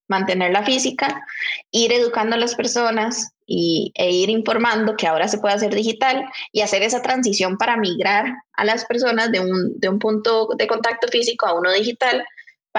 [0.07, 1.25] mantener la física,
[1.71, 6.25] ir educando a las personas y, e ir informando que ahora se puede hacer digital
[6.51, 10.67] y hacer esa transición para migrar a las personas de un, de un punto de
[10.67, 12.25] contacto físico a uno digital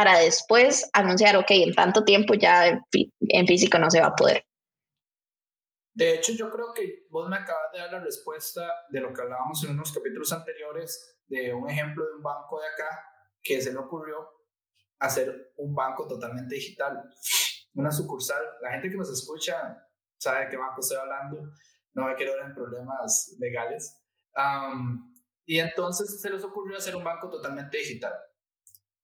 [0.00, 4.46] para después anunciar, ok, en tanto tiempo ya en, físico no se va a poder.
[5.92, 9.20] De hecho, yo creo que vos me acabas de dar la respuesta de lo que
[9.20, 12.98] hablábamos en unos capítulos anteriores, de un ejemplo de un banco de acá
[13.42, 14.26] que se le ocurrió
[15.00, 17.02] hacer un banco totalmente digital,
[17.74, 18.42] una sucursal.
[18.62, 19.86] La gente que nos escucha
[20.16, 21.52] sabe de qué banco estoy hablando,
[21.92, 24.02] no me quiero ver en problemas legales.
[25.44, 28.14] y entonces se les ocurrió hacer un banco totalmente digital.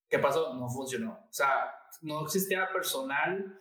[0.08, 0.54] ¿Qué pasó?
[0.54, 1.12] No funcionó.
[1.28, 3.58] O sea, no existía personal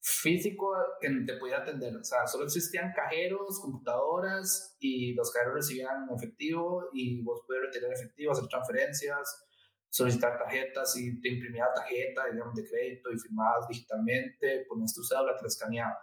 [0.00, 1.96] físico que te pudiera atender.
[1.96, 7.92] O sea, solo existían cajeros, computadoras y los cajeros recibían efectivo y vos podías retirar
[7.92, 9.44] efectivo, hacer transferencias,
[9.88, 15.36] solicitar tarjetas y te imprimía tarjeta, digamos, de crédito y firmabas digitalmente, ponías tu cédula,
[15.36, 15.98] te la escaneaba.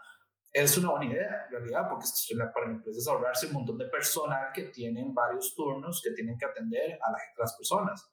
[0.54, 2.06] Es una buena idea, en realidad, porque
[2.54, 6.38] para la empresa es ahorrarse un montón de personal que tienen varios turnos que tienen
[6.38, 8.10] que atender a, las personas.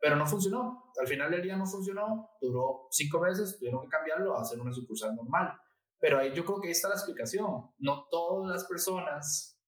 [0.00, 0.92] Pero no funcionó.
[0.98, 2.30] Al final del día no funcionó.
[2.40, 5.52] Duró cinco meses, tuvieron que cambiarlo a hacer una sucursal normal.
[5.98, 7.70] Pero ahí yo creo que ahí está la explicación.
[7.78, 9.58] No todas las personas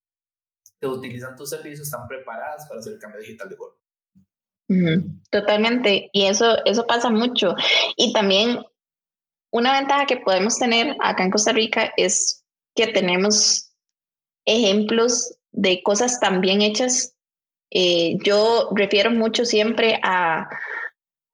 [0.80, 3.78] que utilizan tus servicios están preparadas para hacer el cambio digital de golpe.
[5.30, 6.10] Totalmente.
[6.12, 7.54] Y eso, eso pasa mucho.
[7.96, 8.64] Y también
[9.52, 13.74] una ventaja que podemos tener acá en Costa Rica es que tenemos
[14.46, 17.14] ejemplos de cosas tan bien hechas
[17.74, 20.48] eh, yo refiero mucho siempre a,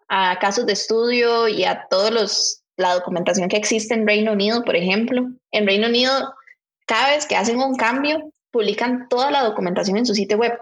[0.09, 4.62] a, casos de estudio y a todos los la documentación que existe en Reino Unido,
[4.64, 5.29] por ejemplo.
[5.51, 6.33] En Reino Unido,
[6.87, 10.57] cada vez que hacen un cambio, publican toda la documentación en su sitio web.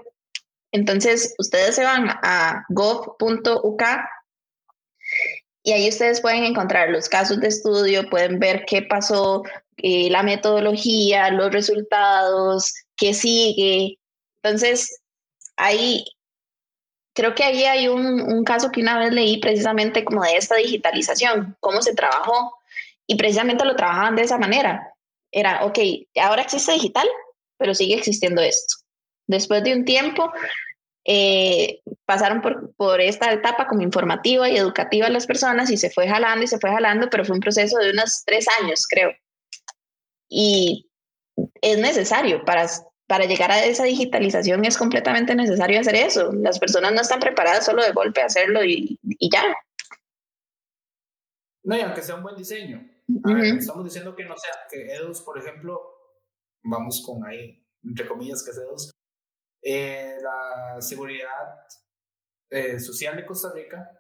[0.73, 3.83] Entonces, ustedes se van a gov.uk
[5.63, 9.43] y ahí ustedes pueden encontrar los casos de estudio, pueden ver qué pasó,
[9.77, 13.99] eh, la metodología, los resultados, qué sigue.
[14.43, 15.03] Entonces,
[15.57, 16.05] ahí,
[17.15, 21.57] creo que ahí hay un, caso que una vez leí precisamente como de esta digitalización,
[21.61, 22.59] cómo se trabajó
[23.07, 24.93] y precisamente lo trabajaban de esa manera.
[25.33, 25.79] Era, ok,
[26.23, 27.09] ahora existe digital,
[27.59, 28.77] pero sigue existiendo esto.
[29.27, 30.31] Después de un tiempo,
[31.05, 35.91] eh, pasaron por, por, esta etapa como informativa y educativa a las personas y se
[35.91, 39.13] fue jalando y se fue jalando, pero fue un proceso de unos tres años, creo.
[40.29, 40.89] Y
[41.61, 42.67] es necesario para
[43.07, 46.33] para llegar a esa digitalización es completamente necesario hacer eso.
[46.33, 49.43] Las personas no están preparadas solo de golpe a hacerlo y, y ya.
[51.63, 52.81] No, y aunque sea un buen diseño.
[53.59, 55.81] estamos diciendo que no sea, que EDUS, por ejemplo,
[56.63, 58.91] vamos con ahí, entre comillas, que es EDUS,
[59.63, 61.59] eh, la seguridad
[62.51, 63.91] eh, social de Costa Rica,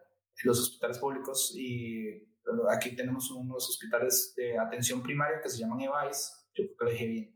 [0.44, 2.28] los hospitales públicos, y
[2.70, 6.90] aquí tenemos unos hospitales de atención primaria que se llaman EVAIS, yo creo que lo
[6.90, 7.34] dije bien.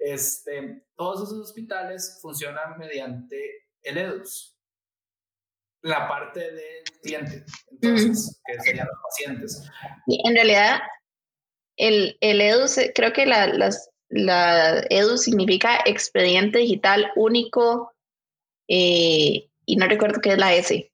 [0.00, 4.58] Este, todos esos hospitales funcionan mediante el EDUS,
[5.82, 9.70] la parte del cliente, entonces, que serían los pacientes.
[10.06, 10.80] En realidad,
[11.76, 17.92] el, el EDUS, creo que la, las, la EDUS significa expediente digital único
[18.68, 20.92] eh, y no recuerdo qué es la S.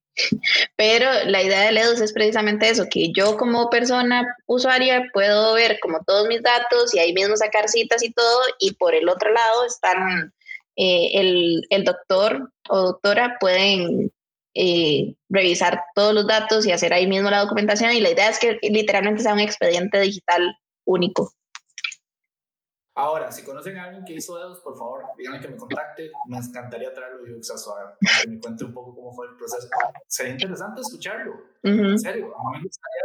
[0.77, 5.79] Pero la idea de LEDOS es precisamente eso, que yo como persona usuaria puedo ver
[5.81, 9.33] como todos mis datos y ahí mismo sacar citas y todo, y por el otro
[9.33, 10.33] lado están
[10.77, 14.11] eh, el, el, doctor o doctora pueden
[14.55, 18.39] eh, revisar todos los datos y hacer ahí mismo la documentación y la idea es
[18.39, 21.33] que literalmente sea un expediente digital único.
[22.95, 26.11] Ahora, si conocen a alguien que hizo dedos, por favor, díganme que me contacte.
[26.27, 29.69] Me encantaría traerlo yo a que me cuente un poco cómo fue el proceso.
[30.07, 31.33] Sería interesante escucharlo.
[31.63, 33.03] En serio, a mí me gustaría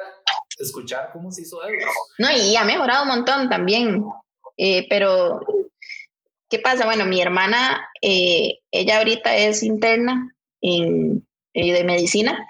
[0.58, 1.86] escuchar cómo se hizo dedos.
[2.17, 4.04] No, y ha mejorado un montón también.
[4.58, 5.39] Eh, pero,
[6.50, 6.86] ¿qué pasa?
[6.86, 12.45] Bueno, mi hermana, eh, ella ahorita es interna en, eh, de medicina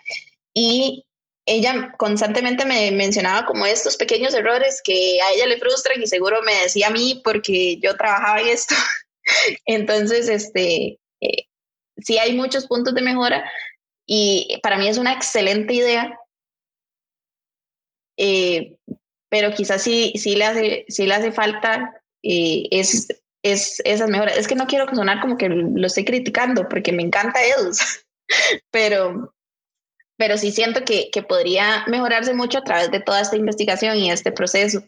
[0.54, 1.07] y
[1.48, 6.42] ella constantemente me mencionaba como estos pequeños errores que a ella le frustran y seguro
[6.44, 8.76] me decía a mí porque yo trabajaba en esto.
[9.66, 11.48] Entonces, este, eh,
[11.98, 13.50] sí hay muchos puntos de mejora
[14.06, 16.20] y para mí es una excelente idea,
[18.18, 18.76] eh,
[19.30, 23.08] pero quizás sí, sí, le, hace, sí le hace falta eh, es,
[23.42, 24.38] es, esas mejoras.
[24.38, 28.06] Es que no quiero sonar como que lo estoy criticando porque me encanta EDUS,
[28.72, 29.34] pero
[30.18, 34.12] pero sí siento que, que, podría mejorarse mucho a través de toda esta investigación y
[34.12, 34.82] este proceso.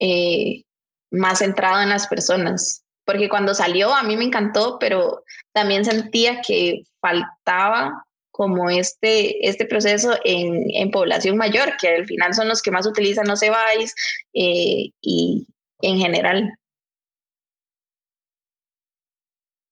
[0.00, 0.64] eh,
[1.12, 2.84] más centrado en las personas.
[3.04, 9.66] Porque cuando salió a mí me encantó, pero también sentía que faltaba como este, este
[9.66, 13.94] proceso en, en población mayor, que al final son los que más utilizan los EVAIS
[14.32, 15.46] eh, y
[15.82, 16.50] en general.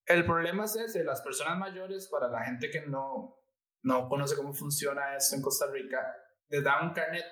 [0.06, 3.39] El problema es ese, las personas mayores, para la gente que no,
[3.82, 6.00] no conoce cómo funciona esto en Costa Rica,
[6.48, 7.24] les dan un carnet.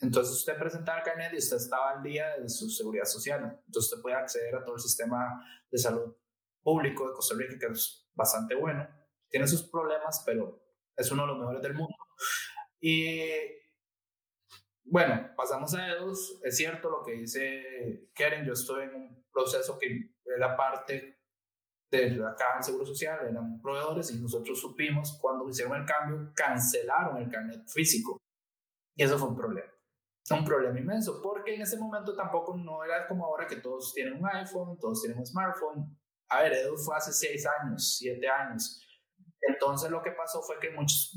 [0.00, 3.60] Entonces usted presenta el carnet y usted estaba al día de su seguridad social.
[3.66, 6.16] Entonces usted puede acceder a todo el sistema de salud
[6.62, 8.88] público de Costa Rica, que es bastante bueno.
[9.28, 10.62] Tiene sus problemas, pero
[10.96, 11.96] es uno de los mejores del mundo.
[12.80, 13.30] Y
[14.84, 16.40] bueno, pasamos a EDUS.
[16.42, 21.21] Es cierto lo que dice Keren, yo estoy en un proceso que era parte
[21.98, 27.18] de acá en Seguro Social, eran proveedores y nosotros supimos cuando hicieron el cambio, cancelaron
[27.18, 28.18] el carnet físico.
[28.96, 29.70] Y eso fue un problema.
[30.30, 34.14] Un problema inmenso, porque en ese momento tampoco no era como ahora que todos tienen
[34.14, 35.98] un iPhone, todos tienen un smartphone.
[36.30, 38.80] A ver, Edu fue hace seis años, siete años.
[39.40, 41.12] Entonces lo que pasó fue que muchas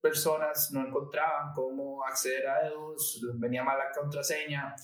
[0.00, 2.96] personas no encontraban cómo acceder a Edu,
[3.34, 4.74] venía mal la contraseña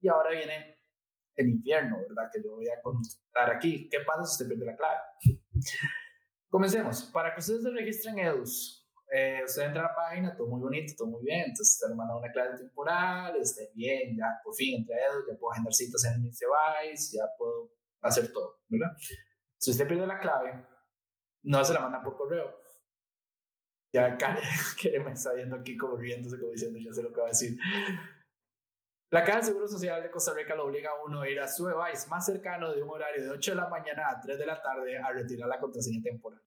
[0.00, 0.81] y ahora viene
[1.36, 2.30] el infierno, ¿verdad?
[2.32, 3.88] Que yo voy a contar aquí.
[3.88, 4.98] ¿Qué pasa si usted pierde la clave?
[6.48, 7.04] Comencemos.
[7.12, 10.94] Para que ustedes se registren EDUS, eh, usted entra a la página, todo muy bonito,
[10.96, 11.44] todo muy bien.
[11.46, 15.38] Entonces, le manda una clave temporal, esté bien, ya por fin entré a EDUS, ya
[15.38, 18.96] puedo agendar citas en mi device, ya puedo hacer todo, ¿verdad?
[19.58, 20.66] Si usted pierde la clave,
[21.44, 22.62] no se la manda por correo.
[23.92, 24.16] Ya
[24.80, 27.30] que me está viendo aquí como riéndose, como diciendo, ya sé lo que va a
[27.30, 27.58] decir.
[29.12, 31.46] La Caja de Seguro Social de Costa Rica lo obliga a uno a ir a
[31.46, 34.46] su device más cercano de un horario de 8 de la mañana a 3 de
[34.46, 36.40] la tarde a retirar la contraseña temporal.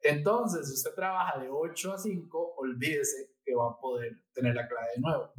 [0.00, 4.68] Entonces, si usted trabaja de 8 a 5, olvídese que va a poder tener la
[4.68, 5.32] clave de nuevo.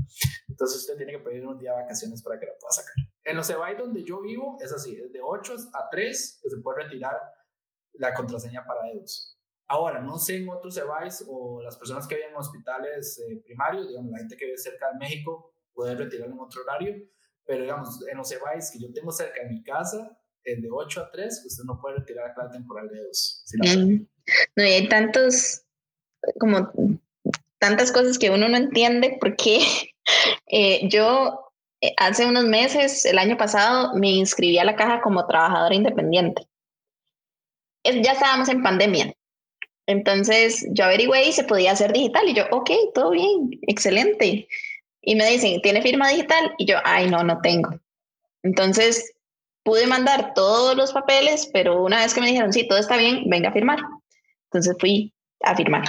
[0.50, 2.94] Entonces, usted tiene que pedir un día de vacaciones para que la pueda sacar.
[3.24, 6.58] En los device donde yo vivo es así, es de 8 a 3 que se
[6.58, 7.16] puede retirar
[7.94, 9.40] la contraseña para ellos.
[9.66, 13.88] Ahora, no sé en otros device o las personas que viven en hospitales eh, primarios,
[13.88, 16.96] digamos, la gente que vive cerca de México, poder retirar en otro horario,
[17.44, 21.02] pero digamos, en los devices que yo tengo cerca de mi casa, el de 8
[21.02, 23.46] a 3, usted no puede retirar la clave temporal de 2.
[23.54, 24.06] Mm.
[24.56, 25.64] no, y hay tantos,
[26.40, 26.72] como
[27.58, 29.60] tantas cosas que uno no entiende porque
[30.52, 35.26] eh, yo eh, hace unos meses, el año pasado, me inscribí a la caja como
[35.26, 36.48] trabajadora independiente.
[37.84, 39.16] ya estábamos en pandemia.
[39.88, 44.48] Entonces yo averigüé y se podía hacer digital y yo, ok, todo bien, excelente
[45.02, 46.54] y me dicen, ¿tiene firma digital?
[46.58, 47.72] Y yo, ay, no, no tengo.
[48.44, 49.14] Entonces,
[49.64, 53.24] pude mandar todos los papeles, pero una vez que me dijeron, sí, todo está bien,
[53.28, 53.80] venga a firmar.
[54.46, 55.84] Entonces fui a firmar.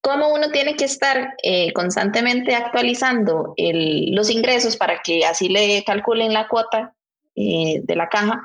[0.00, 6.32] ¿Cómo uno tiene que estar eh, constantemente actualizando los ingresos para que así le calculen
[6.32, 6.94] la cuota
[7.34, 8.42] eh, de la caja?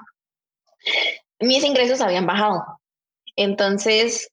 [1.39, 2.63] Mis ingresos habían bajado.
[3.35, 4.31] Entonces,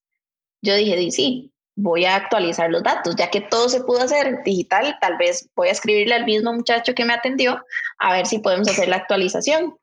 [0.62, 4.96] yo dije, sí, voy a actualizar los datos, ya que todo se pudo hacer digital,
[5.00, 7.62] tal vez voy a escribirle al mismo muchacho que me atendió
[7.98, 9.78] a ver si podemos hacer la actualización.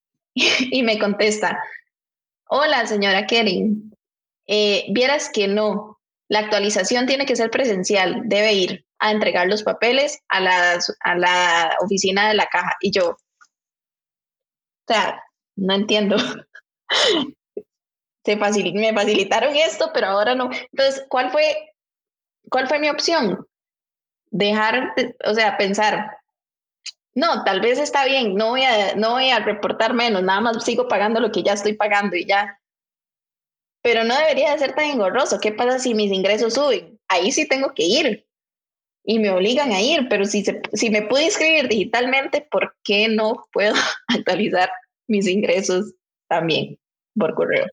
[0.34, 1.62] y me contesta,
[2.48, 3.92] hola señora Kering,
[4.46, 9.62] eh, vieras que no, la actualización tiene que ser presencial, debe ir a entregar los
[9.62, 12.72] papeles a la, a la oficina de la caja.
[12.80, 13.16] Y yo, o
[14.88, 15.22] sea,
[15.56, 16.16] no entiendo.
[18.36, 20.50] me facilitaron esto, pero ahora no.
[20.72, 21.74] Entonces, ¿cuál fue,
[22.50, 23.46] cuál fue mi opción?
[24.30, 26.18] Dejar, o sea, pensar,
[27.14, 30.64] no, tal vez está bien, no voy a, no voy a reportar menos, nada más
[30.64, 32.60] sigo pagando lo que ya estoy pagando y ya.
[33.82, 35.40] Pero no debería de ser tan engorroso.
[35.40, 37.00] ¿Qué pasa si mis ingresos suben?
[37.08, 38.26] Ahí sí tengo que ir
[39.04, 43.46] y me obligan a ir, pero si, si me pude inscribir digitalmente, ¿por qué no
[43.52, 43.74] puedo
[44.08, 44.70] actualizar
[45.06, 45.94] mis ingresos
[46.28, 46.78] también
[47.16, 47.66] por correo?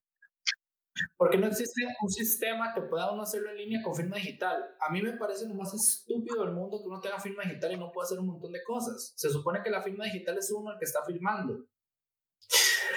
[1.17, 4.75] Porque no existe un sistema que pueda uno hacerlo en línea con firma digital.
[4.79, 7.77] A mí me parece lo más estúpido del mundo que uno tenga firma digital y
[7.77, 9.13] no pueda hacer un montón de cosas.
[9.15, 11.65] Se supone que la firma digital es uno el que está firmando.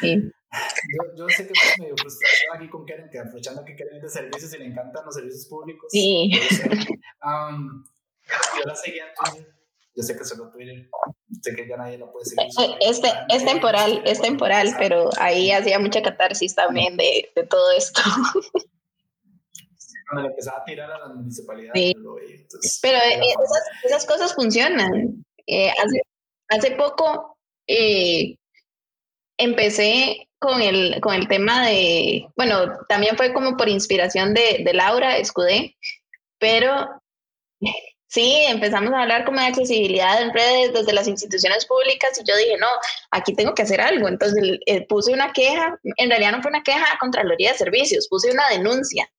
[0.01, 0.30] Sí.
[1.16, 4.09] Yo, sé que es medio frustrado aquí con Karen, que aprovechando que Karen es de
[4.09, 5.88] servicios y le encantan los servicios públicos.
[5.90, 6.30] Sí.
[7.24, 7.84] Um,
[8.59, 9.57] yo la seguía en
[9.99, 10.88] Yo sé que solo Twitter.
[11.42, 12.44] Sé que ya nadie lo puede seguir.
[12.44, 17.72] Eh, este, es temporal, es temporal, pero ahí hacía mucha catarsis también de, de todo
[17.72, 18.01] esto.
[20.09, 21.94] Cuando le empezaba a tirar a las municipalidades.
[22.80, 25.24] pero eh, esas, esas, cosas funcionan.
[25.49, 26.03] Eh, hace,
[26.49, 27.36] hace poco
[29.36, 34.74] empecé con el, con el tema de, bueno, también fue como por inspiración de, de
[34.74, 35.76] Laura Escudé,
[36.38, 37.03] pero
[38.09, 42.34] Sí, empezamos a hablar como de accesibilidad en redes desde las instituciones públicas y yo
[42.38, 42.66] dije, no,
[43.11, 44.09] aquí tengo que hacer algo.
[44.09, 48.09] Entonces eh, puse una queja, en realidad no fue una queja a Contraloría de Servicios,
[48.09, 49.11] puse una denuncia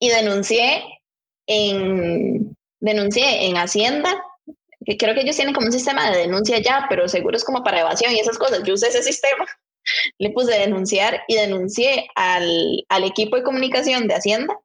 [0.00, 0.82] y denuncié
[1.46, 4.20] en, denuncié en Hacienda,
[4.84, 7.62] que creo que ellos tienen como un sistema de denuncia ya, pero seguro es como
[7.62, 8.64] para evasión y esas cosas.
[8.64, 9.46] Yo usé ese sistema,
[10.18, 14.58] le puse denunciar y denuncié al, al equipo de comunicación de Hacienda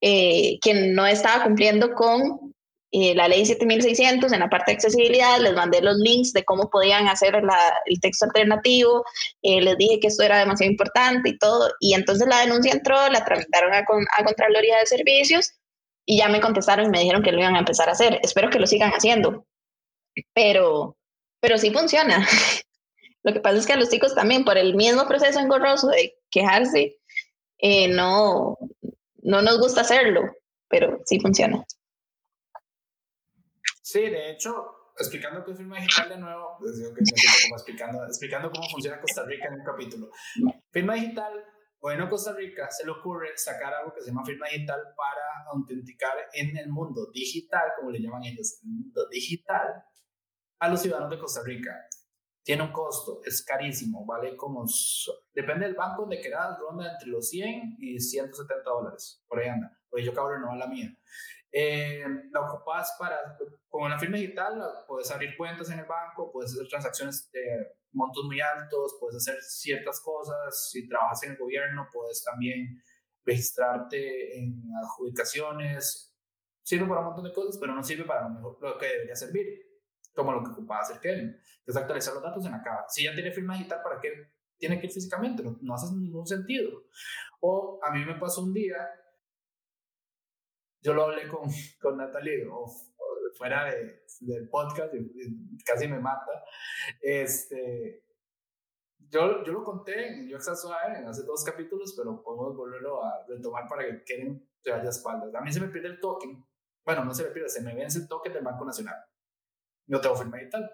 [0.00, 2.53] eh, que no estaba cumpliendo con
[2.96, 6.70] eh, la ley 7600 en la parte de accesibilidad, les mandé los links de cómo
[6.70, 9.04] podían hacer el texto alternativo,
[9.42, 12.94] eh, les dije que esto era demasiado importante y todo, y entonces la denuncia entró,
[13.08, 15.54] la tramitaron a, a Contraloría de Servicios
[16.06, 18.20] y ya me contestaron y me dijeron que lo iban a empezar a hacer.
[18.22, 19.44] Espero que lo sigan haciendo,
[20.32, 20.96] pero,
[21.40, 22.24] pero sí funciona.
[23.24, 26.14] lo que pasa es que a los chicos también, por el mismo proceso engorroso de
[26.30, 26.96] quejarse,
[27.58, 28.56] eh, no,
[29.20, 30.32] no nos gusta hacerlo,
[30.68, 31.64] pero sí funciona.
[33.94, 38.50] Sí, de hecho, explicando qué es firma digital de nuevo, pues que como explicando, explicando
[38.50, 40.10] cómo funciona Costa Rica en un capítulo.
[40.72, 41.32] Firma digital,
[41.78, 46.16] bueno, Costa Rica se le ocurre sacar algo que se llama firma digital para autenticar
[46.32, 49.84] en el mundo digital, como le llaman ellos, el mundo digital,
[50.58, 51.70] a los ciudadanos de Costa Rica.
[52.42, 54.64] Tiene un costo, es carísimo, vale como,
[55.32, 59.70] depende del banco donde quieras, ronda entre los 100 y 170 dólares, por ahí anda,
[59.88, 60.92] pues yo acabo de renovar la mía.
[61.56, 63.38] Eh, la ocupas para,
[63.68, 68.24] con una firma digital, puedes abrir cuentas en el banco, puedes hacer transacciones de montos
[68.24, 70.70] muy altos, puedes hacer ciertas cosas.
[70.72, 72.82] Si trabajas en el gobierno, puedes también
[73.24, 76.12] registrarte en adjudicaciones.
[76.60, 79.14] Sirve para un montón de cosas, pero no sirve para lo, mejor, lo que debería
[79.14, 79.46] servir,
[80.12, 82.84] como lo que ocupaba hacer Kevin, que es actualizar los datos en la caja.
[82.88, 84.10] Si ya tiene firma digital, ¿para qué
[84.58, 85.44] tiene que ir físicamente?
[85.44, 86.82] No, no hace ningún sentido.
[87.38, 88.76] O a mí me pasó un día
[90.84, 91.48] yo lo hablé con,
[91.80, 92.66] con Natalie o,
[93.36, 94.92] fuera de, del podcast,
[95.64, 96.44] casi me mata.
[97.00, 98.04] Este,
[98.98, 103.24] yo, yo lo conté en Yo Suave en hace dos capítulos, pero podemos volverlo a
[103.26, 105.34] retomar para que queden de haya espaldas.
[105.34, 106.44] A mí se me pierde el token.
[106.84, 108.96] Bueno, no se me pierde, se me vence el token del Banco Nacional.
[109.86, 110.70] Yo tengo firma digital.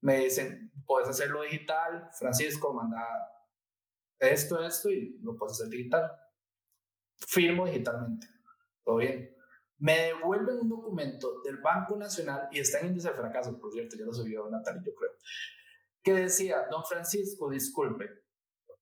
[0.00, 2.08] Me dicen, puedes hacerlo digital.
[2.18, 3.06] Francisco, manda
[4.18, 6.10] esto, esto y lo puedes hacer digital.
[7.28, 8.33] Firmo digitalmente
[8.84, 9.34] todo bien.
[9.78, 13.96] Me devuelven un documento del Banco Nacional y está en índice de fracaso, por cierto,
[13.96, 15.10] ya lo subió Natalia, yo creo,
[16.02, 18.08] que decía, don Francisco, disculpe,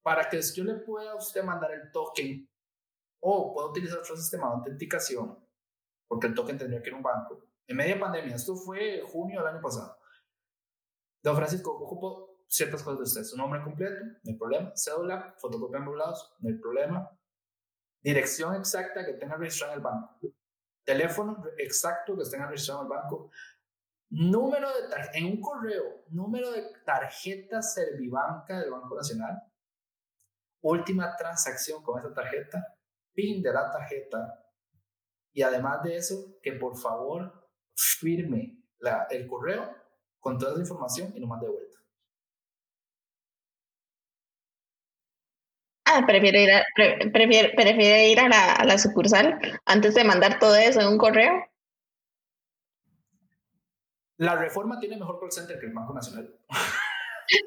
[0.02, 2.48] para que yo le pueda a usted mandar el token
[3.20, 5.38] o pueda utilizar otro sistema de autenticación,
[6.06, 7.46] porque el token tendría que ir a un banco.
[7.66, 9.96] En media pandemia, esto fue junio del año pasado.
[11.22, 13.24] Don Francisco, ocupo ciertas cosas de usted.
[13.24, 14.72] Su nombre completo, no hay problema.
[14.74, 17.10] Cédula, fotocopia en no hay problema
[18.02, 20.20] dirección exacta que tenga registrado en el banco,
[20.84, 23.30] teléfono exacto que tenga registrado en el banco,
[24.10, 29.42] número de en un correo, número de tarjeta Servibanca del Banco Nacional,
[30.60, 32.76] última transacción con esa tarjeta,
[33.14, 34.42] PIN de la tarjeta
[35.32, 39.74] y además de eso, que por favor firme la, el correo
[40.20, 41.78] con toda esa información y lo mande de vuelta.
[45.94, 46.64] Ah, prefiere ir a,
[47.12, 51.32] prefiere, ir a la, a la, sucursal antes de mandar todo eso en un correo.
[54.16, 56.34] La reforma tiene mejor call center que el Banco Nacional.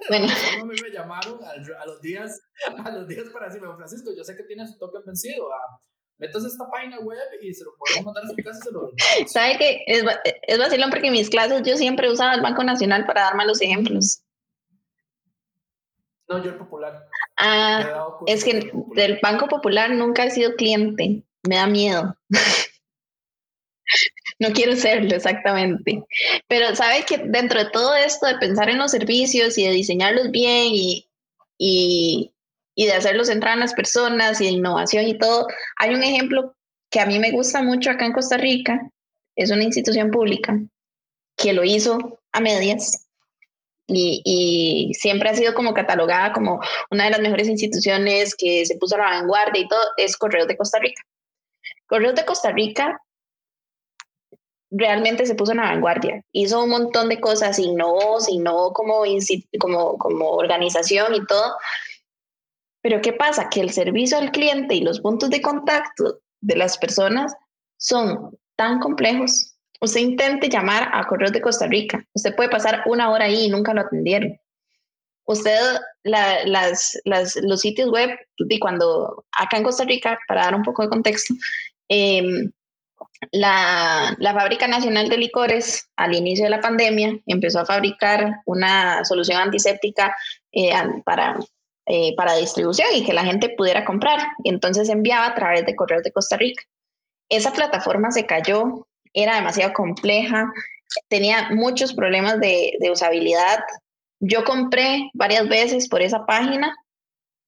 [0.09, 0.27] Bueno.
[0.61, 4.35] A mí me llamaron a, los días, a los días para decirme, Francisco, yo sé
[4.35, 5.51] que tienes su token vencido.
[5.51, 5.79] Ah,
[6.17, 8.59] metas esta página web y se lo podemos mandar a su casa.
[8.63, 8.89] Se lo...
[9.27, 13.05] ¿Sabe que es, es vacilón porque en mis clases yo siempre usaba el Banco Nacional
[13.05, 14.23] para darme los ejemplos.
[16.27, 17.05] No, yo el popular.
[17.37, 21.23] Ah, es que del Banco Popular nunca he sido cliente.
[21.43, 22.15] Me da miedo.
[24.39, 26.03] no quiero serlo exactamente.
[26.47, 30.31] Pero sabe que dentro de todo esto de pensar en los servicios y de diseñarlos
[30.31, 31.07] bien y,
[31.57, 32.33] y,
[32.75, 36.55] y de hacerlos entrar en las personas y de innovación y todo, hay un ejemplo
[36.89, 38.89] que a mí me gusta mucho acá en Costa Rica.
[39.35, 40.59] Es una institución pública
[41.37, 43.04] que lo hizo a medias
[43.87, 46.59] y, siempre ha sido como catalogada como
[46.89, 50.47] una de las mejores instituciones que se puso a la vanguardia y todo, es Correos
[50.47, 51.01] de Costa Rica.
[51.87, 52.99] Correos de Costa Rica
[54.71, 59.03] realmente se puso en la vanguardia, hizo un montón de cosas, innovó, se innovó como,
[59.59, 61.55] como, como organización y todo.
[62.81, 63.49] Pero ¿qué pasa?
[63.49, 67.33] Que el servicio al cliente y los puntos de contacto de las personas
[67.77, 72.05] son tan complejos Usted intente llamar a Correos de Costa Rica.
[72.13, 74.39] Usted puede pasar una hora ahí y nunca lo atendieron.
[75.27, 75.59] Usted,
[76.03, 80.89] las, los sitios web, y cuando acá en Costa Rica, para dar un poco de
[80.89, 81.33] contexto,
[81.89, 82.51] em,
[83.31, 89.39] la, Fábrica Nacional de Licores, al inicio de la pandemia, empezó a fabricar una solución
[89.41, 90.15] antiséptica
[90.51, 90.71] eh,
[91.03, 91.39] para,
[91.87, 94.19] eh, para distribución y que la gente pudiera comprar.
[94.43, 96.63] Y entonces enviaba a través de correos de Costa Rica.
[97.29, 100.51] Esa plataforma se cayó, era demasiado compleja,
[101.07, 103.59] tenía muchos problemas de, usabilidad.
[104.19, 106.75] Yo compré varias veces por esa página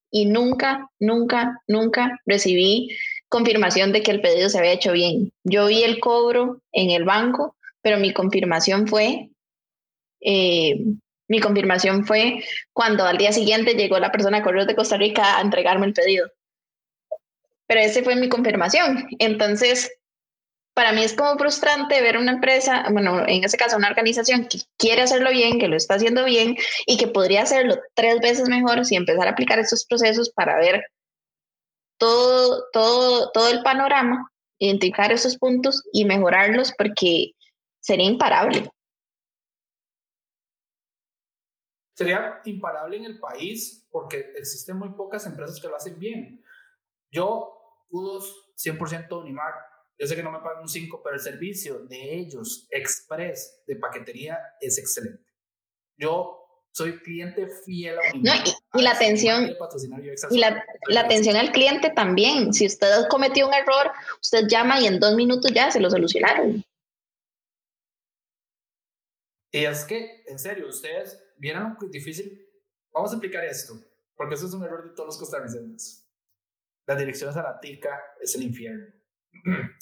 [0.09, 2.97] y nunca, nunca, nunca recibí
[3.29, 5.31] confirmación de que el pedido se había hecho bien.
[5.43, 9.29] Yo vi el cobro en el banco, pero mi confirmación fue,
[10.21, 10.79] eh,
[11.27, 15.37] mi confirmación fue cuando al día siguiente llegó la persona de Correos de Costa Rica
[15.37, 16.29] a entregarme el pedido.
[17.67, 19.09] Pero ese fue mi confirmación.
[19.19, 19.91] Entonces,
[20.77, 24.59] para mí es como frustrante ver una empresa, bueno, en este caso una organización que
[24.77, 26.55] quiere hacerlo bien, que lo está haciendo bien
[26.85, 30.85] y que podría hacerlo tres veces mejor si empezar a aplicar estos procesos para ver
[31.97, 37.31] todo, todo, todo el panorama, identificar esos puntos y mejorarlos porque
[37.79, 38.69] sería imparable.
[41.95, 46.45] Sería imparable en el país porque existen muy pocas empresas que lo hacen bien.
[47.09, 47.51] Yo,
[47.89, 49.76] kudos 100% Unimar.
[49.99, 53.75] Yo sé que no me pagan un 5, pero el servicio de ellos, Express, de
[53.77, 55.25] paquetería, es excelente.
[55.97, 56.37] Yo
[56.71, 58.21] soy cliente fiel a y,
[58.83, 59.49] la atención
[60.29, 62.53] y la, la, atención al cliente también.
[62.53, 63.91] Si usted cometió un error,
[64.21, 66.63] usted llama y en dos minutos ya se lo solucionaron.
[69.51, 72.47] Y es que, en serio, ustedes vieron lo difícil.
[72.91, 73.73] Vamos a explicar esto,
[74.15, 76.07] porque eso es un error de todos los costarricenses.
[76.85, 78.96] La dirección a la tica es el infierno.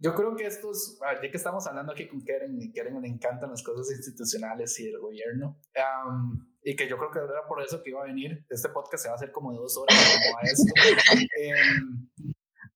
[0.00, 3.08] Yo creo que estos, ah, ya que estamos hablando aquí con Keren, y Keren le
[3.08, 5.60] encantan las cosas institucionales y el gobierno,
[6.62, 9.08] y que yo creo que era por eso que iba a venir, este podcast se
[9.08, 10.72] va a hacer como de dos horas, como a esto.
[11.36, 12.08] Em,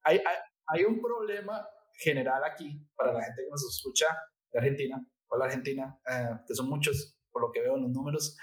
[0.02, 1.64] hay, hay, hay, un problema
[1.94, 4.06] general aquí para la gente que nos escucha
[4.50, 7.90] de Argentina, o la Argentina, eh, que son muchos, por lo que veo en los
[7.90, 8.36] números.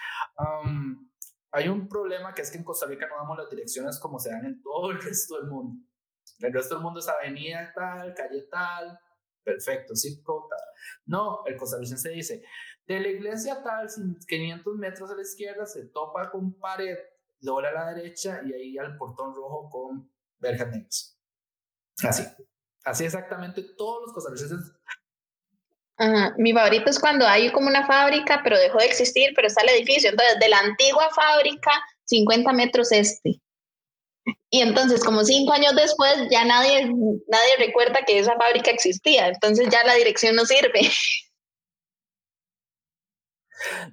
[1.51, 4.29] hay un problema que es que en Costa Rica no damos las direcciones como se
[4.29, 5.83] dan en todo el resto del mundo.
[6.39, 8.99] El resto del mundo es avenida tal, calle tal,
[9.43, 10.59] perfecto, zip code tal.
[11.05, 12.43] No, el costarricense dice,
[12.85, 13.87] de la iglesia tal,
[14.27, 16.97] 500 metros a la izquierda, se topa con pared,
[17.39, 21.19] dobla a la derecha y ahí al portón rojo con verjas negras.
[22.03, 22.23] Así.
[22.85, 24.73] Así exactamente todos los costarricenses.
[26.37, 29.69] Mi favorito es cuando hay como una fábrica, pero dejó de existir, pero está el
[29.69, 30.09] edificio.
[30.09, 31.71] Entonces, de la antigua fábrica,
[32.05, 33.41] 50 metros este.
[34.51, 39.27] Y entonces, como cinco años después, ya nadie, nadie recuerda que esa fábrica existía.
[39.27, 40.81] Entonces ya la dirección no sirve.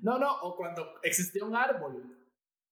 [0.01, 2.17] No, no, o cuando existía un árbol.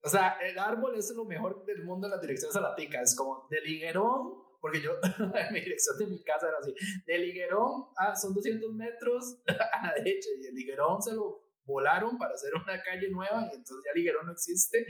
[0.03, 3.47] O sea, el árbol es lo mejor del mundo en las direcciones tica Es como
[3.51, 4.93] de Liguerón, porque yo,
[5.51, 6.74] mi dirección de mi casa era así.
[7.07, 10.28] De Liguerón, ah, son 200 metros a la derecha.
[10.41, 13.49] Y el Liguerón se lo volaron para hacer una calle nueva.
[13.53, 14.87] Y entonces ya Liguerón no existe.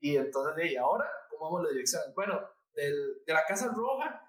[0.00, 1.06] Y entonces, ¿y ahora
[1.38, 2.02] cómo vamos la dirección?
[2.14, 2.40] Bueno,
[2.74, 4.22] del, de la Casa Roja,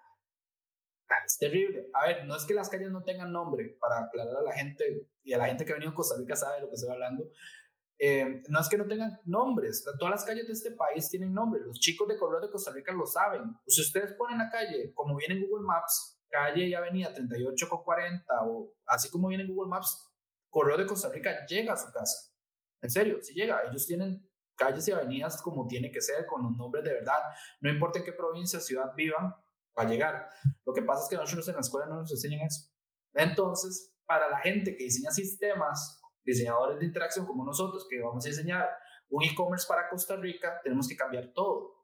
[1.10, 1.90] ah, es terrible.
[1.94, 5.10] A ver, no es que las calles no tengan nombre, para aclarar a la gente,
[5.24, 6.92] y a la gente que ha venido a Costa Rica sabe de lo que estoy
[6.92, 7.30] hablando.
[8.02, 11.60] Eh, no es que no tengan nombres, todas las calles de este país tienen nombre,
[11.60, 13.44] los chicos de Correo de Costa Rica lo saben.
[13.68, 17.84] Si ustedes ponen la calle, como viene en Google Maps, calle y avenida 38 con
[17.84, 20.10] 40, o así como viene en Google Maps,
[20.50, 22.34] Correo de Costa Rica llega a su casa.
[22.82, 24.29] En serio, si llega, ellos tienen
[24.60, 27.20] calles y avenidas como tiene que ser, con los nombres de verdad.
[27.62, 29.34] No importa en qué provincia o ciudad vivan,
[29.78, 30.30] va a llegar.
[30.66, 32.70] Lo que pasa es que nosotros en la escuela no nos enseñan eso.
[33.14, 38.30] Entonces, para la gente que diseña sistemas, diseñadores de interacción como nosotros, que vamos a
[38.30, 38.70] diseñar
[39.10, 41.79] un e-commerce para Costa Rica, tenemos que cambiar todo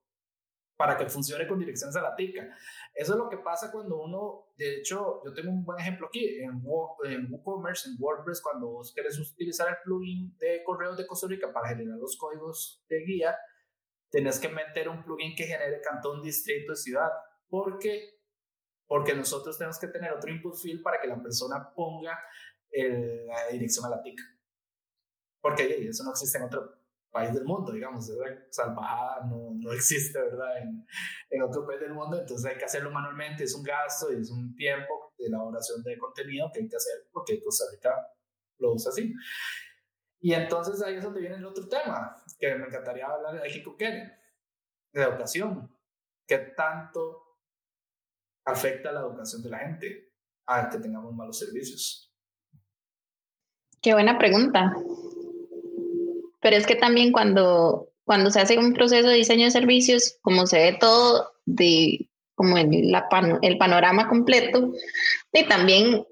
[0.77, 2.47] para que funcione con direcciones a la tica.
[2.93, 6.39] Eso es lo que pasa cuando uno, de hecho, yo tengo un buen ejemplo aquí,
[6.39, 11.51] en, WooCommerce, en WordPress, cuando vos querés utilizar el plugin de correos de Costa Rica
[11.53, 13.37] para generar los códigos de guía,
[14.09, 17.09] tenés que meter un plugin que genere cantón, distrito y ciudad.
[17.47, 18.19] ¿Por qué?
[18.85, 22.19] Porque nosotros tenemos que tener otro input field para que la persona ponga
[22.71, 24.23] la dirección a la tica.
[25.41, 26.84] Porque eso no existe en otro
[27.15, 30.57] país del mundo, digamos, esa salvajada no, no existe, ¿verdad?
[30.57, 30.85] En,
[31.29, 34.29] en, otro país del mundo, entonces hay que hacerlo manualmente, es un gasto y es
[34.29, 37.95] un tiempo de elaboración de contenido que hay que hacer porque Costa Rica
[38.59, 39.13] lo usa así.
[40.19, 43.77] Y entonces ahí es donde viene el otro tema, que me encantaría hablar de Hiko
[43.77, 44.11] Keren,
[44.91, 45.73] de educación.
[46.27, 47.39] ¿Qué tanto
[48.43, 50.13] afecta la educación de la gente
[50.47, 52.13] a que tengamos malos servicios?
[53.81, 54.73] Qué buena pregunta.
[56.45, 60.45] Pero es que también cuando, cuando se hace un proceso de diseño de servicios, como
[60.45, 63.07] se ve todo de como el, la
[63.41, 64.71] el panorama completo
[65.33, 66.05] y también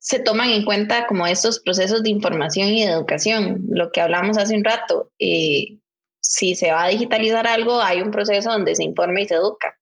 [0.00, 4.36] se toman en cuenta como estos procesos de información y de educación, lo que hablamos
[4.36, 5.12] hace un rato.
[5.20, 5.78] Eh,
[6.20, 9.78] si se va a digitalizar algo, hay un proceso donde se informa y se educa.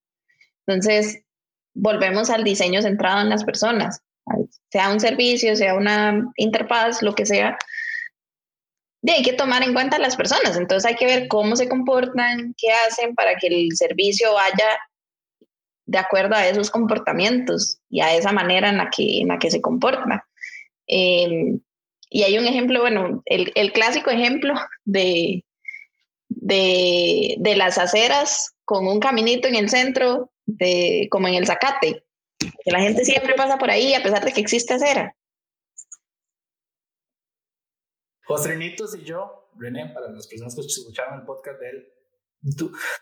[0.66, 1.22] Entonces,
[1.72, 4.02] volvemos al diseño centrado en las personas,
[4.70, 7.56] sea un servicio, sea una interfaz, lo que sea.
[9.06, 11.68] Y hay que tomar en cuenta a las personas, entonces hay que ver cómo se
[11.68, 14.80] comportan, qué hacen para que el servicio vaya
[15.84, 19.52] de acuerdo a esos comportamientos y a esa manera en la que, en la que
[19.52, 20.26] se comporta.
[20.88, 21.60] Em,
[22.10, 24.54] y hay un ejemplo, bueno, el, el clásico ejemplo
[24.84, 25.44] de,
[26.28, 32.02] de, de, las aceras con un caminito en el centro, de, como en el Zacate,
[32.40, 35.14] que la gente siempre pasa por ahí a pesar de que existe acera.
[38.26, 41.92] José y yo, René, para las personas que escucharon el podcast de él,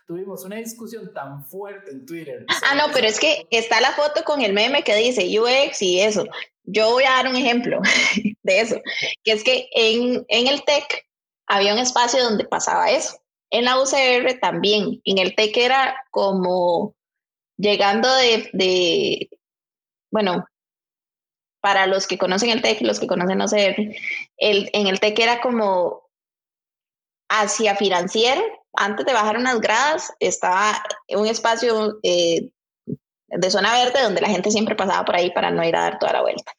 [0.07, 2.45] tuvimos una discusión tan fuerte en Twitter.
[2.63, 5.99] Ah, no, pero es que está la foto con el meme que dice UX y
[6.01, 6.25] eso.
[6.63, 7.79] Yo voy a dar un ejemplo
[8.43, 8.79] de eso,
[9.23, 11.05] que es que en, en el TEC
[11.47, 13.17] había un espacio donde pasaba eso.
[13.51, 15.01] En la UCR también.
[15.05, 16.95] En el TEC era como
[17.57, 19.29] llegando de, de
[20.11, 20.45] bueno,
[21.61, 23.95] para los que conocen el TEC los que conocen UCR,
[24.37, 26.03] el, en el TEC era como
[27.29, 28.41] hacia financiero,
[28.73, 32.49] antes de bajar unas gradas, estaba un espacio eh,
[33.27, 35.99] de zona verde donde la gente siempre pasaba por ahí para no ir a dar
[35.99, 36.53] toda la vuelta.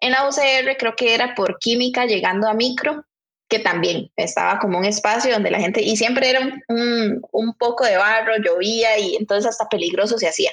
[0.00, 3.04] En la UCR creo que era por química llegando a micro,
[3.48, 7.84] que también estaba como un espacio donde la gente, y siempre era un, un poco
[7.84, 10.50] de barro, llovía y entonces hasta peligroso se hacía.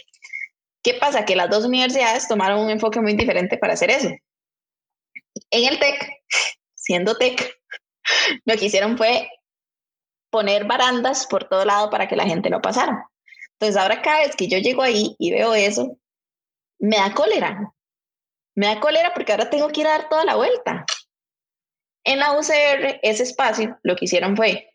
[0.84, 1.26] ¿Qué pasa?
[1.26, 4.10] Que las dos universidades tomaron un enfoque muy diferente para hacer eso.
[5.50, 6.08] En el TEC,
[6.84, 7.58] siendo TEC,
[8.46, 9.30] lo que hicieron fue
[10.30, 13.10] poner barandas por todo lado para que la gente no pasara.
[13.54, 15.98] Entonces ahora cada vez que yo llego ahí y veo eso,
[16.80, 17.74] me da cólera.
[18.56, 20.86] Me da cólera porque ahora tengo que ir a dar toda la vuelta.
[22.04, 24.70] En la UCR, ese espacio, lo que hicieron fue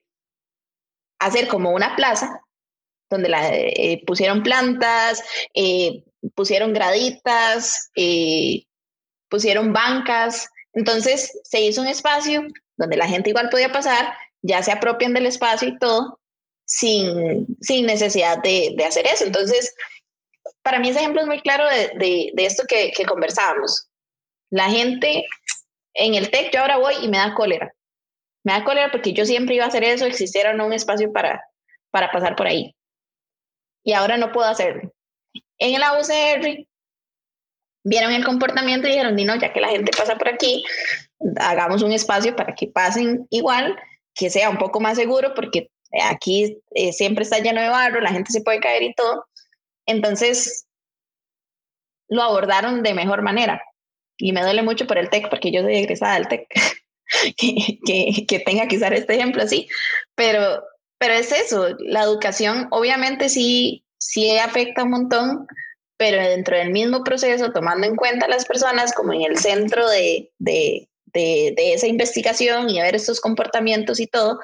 [1.21, 2.41] hacer como una plaza
[3.11, 5.23] donde la, eh, pusieron plantas,
[5.55, 6.05] eh,
[6.35, 8.65] pusieron graditas, eh,
[9.29, 10.49] pusieron bancas.
[10.73, 12.47] Entonces se hizo un espacio
[12.77, 16.21] donde la gente igual podía pasar ya se apropian del espacio y todo
[16.65, 19.25] sin, sin necesidad de, de, hacer eso.
[19.25, 19.75] Entonces,
[20.63, 23.89] para mí ese ejemplo es muy claro de, de, esto que, que, conversábamos.
[24.51, 25.25] La gente
[25.95, 27.73] en el TEC, yo ahora voy y me da cólera.
[28.45, 31.43] Me da cólera porque yo siempre iba a hacer eso, existiera no un espacio para,
[31.91, 32.75] para pasar por ahí.
[33.83, 34.93] Y ahora no puedo hacerlo.
[35.59, 36.67] En la UCR
[37.85, 40.65] vieron el comportamiento y dijeron, no, ya que la gente pasa por aquí,
[41.39, 43.77] hagamos un espacio para que pasen igual
[44.15, 45.71] que sea un poco más seguro porque
[46.05, 49.27] aquí eh, siempre está lleno de barro, la gente se puede caer y todo.
[49.87, 50.67] Entonces,
[52.09, 53.63] lo abordaron de mejor manera.
[54.17, 56.49] Y me duele mucho por el TEC porque yo soy egresada del TEC,
[57.37, 59.69] que, que, que, tenga que usar este ejemplo así.
[60.15, 60.63] Pero,
[60.99, 65.47] pero es eso, la educación obviamente sí, sí afecta un montón,
[65.99, 69.87] pero dentro del mismo proceso, tomando en cuenta a las personas como en el centro
[69.89, 74.39] de, de, de, esa investigación y a ver estos comportamientos y todo,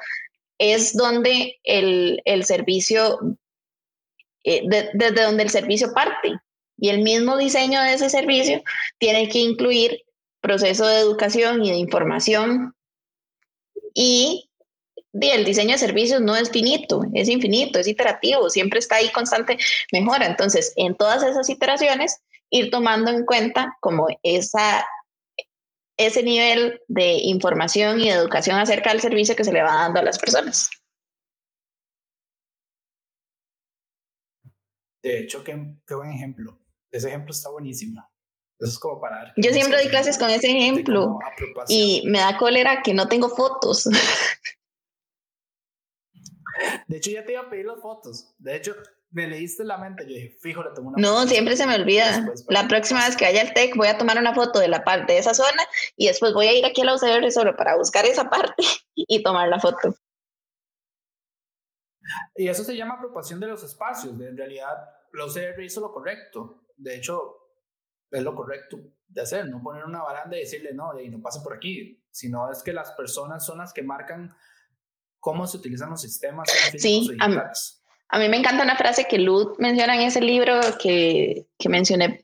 [0.57, 3.19] es donde el, el servicio,
[4.43, 6.33] eh, desde donde el servicio parte.
[6.77, 8.61] Y el mismo diseño de ese servicio
[8.97, 10.03] tiene que incluir
[10.41, 12.75] proceso de educación y de información.
[13.93, 14.44] Y
[15.21, 19.57] el diseño de servicios no es finito, es infinito, es iterativo, siempre está ahí constante
[19.91, 20.25] mejora.
[20.25, 24.85] Entonces, en todas esas iteraciones, ir tomando en cuenta como esa
[25.97, 30.01] ese nivel de información y de educación acerca del servicio que se le va dando
[30.01, 30.69] a las personas.
[35.01, 35.55] De hecho, qué,
[35.95, 36.59] buen ejemplo.
[36.91, 38.03] Ese ejemplo está buenísimo.
[38.59, 39.33] Eso es como para...
[39.37, 41.19] Yo siempre doy clases con ese ejemplo
[41.67, 43.87] y me da cólera que no tengo fotos.
[46.87, 48.33] De hecho, ya te iba a pedir las fotos.
[48.37, 48.75] De hecho,
[49.11, 52.25] me leíste la mente, yo dije, fijo, le tomo una No, siempre se me olvida.
[52.49, 55.13] la próxima vez que vaya al TEC voy a tomar una foto de la parte
[55.13, 55.63] de esa zona
[55.95, 58.55] y después voy a ir aquí a la UCR solo para buscar esa parte
[58.95, 59.95] y tomar la foto.
[62.35, 64.13] Y eso se llama apropiación de los espacios.
[64.19, 64.77] En realidad,
[65.13, 66.65] la UCR hizo lo correcto.
[66.75, 67.45] De hecho,
[68.11, 68.77] es lo correcto
[69.07, 72.51] de hacer, no poner una baranda y decirle, no, y no pasen por aquí, sino
[72.51, 74.35] es que las personas son las que marcan
[75.25, 76.47] cómo se utilizan los sistemas.
[76.77, 81.67] Sí, a mí me encanta una frase que Lud menciona en ese libro que, que
[81.67, 82.23] mencioné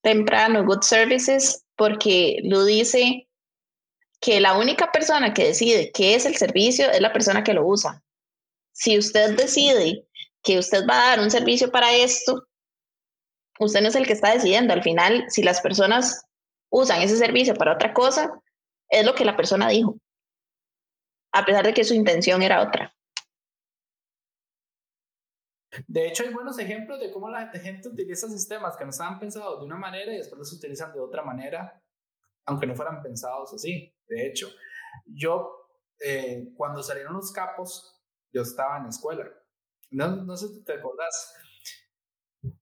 [0.00, 3.28] temprano, Good Services, porque Lud dice
[4.20, 7.64] que la única persona que decide qué es el servicio es la persona que lo
[7.64, 8.02] usa.
[8.72, 10.04] Si usted decide
[10.42, 12.48] que usted va a dar un servicio para esto,
[13.60, 14.72] usted no es el que está decidiendo.
[14.72, 16.26] Al final, si las personas
[16.70, 18.32] usan ese servicio para otra cosa,
[18.88, 19.96] es lo que la persona dijo,
[21.32, 22.94] a pesar de que su intención era otra.
[25.86, 29.58] De hecho, hay buenos ejemplos de cómo la gente utiliza sistemas que no estaban pensados
[29.58, 31.82] de una manera y después los utilizan de otra manera,
[32.44, 33.94] aunque no fueran pensados así.
[34.06, 34.50] De hecho,
[35.06, 35.66] yo,
[35.98, 37.98] eh, cuando salieron los capos,
[38.34, 39.26] yo estaba en la escuela.
[39.90, 41.34] No, no sé si te acordás.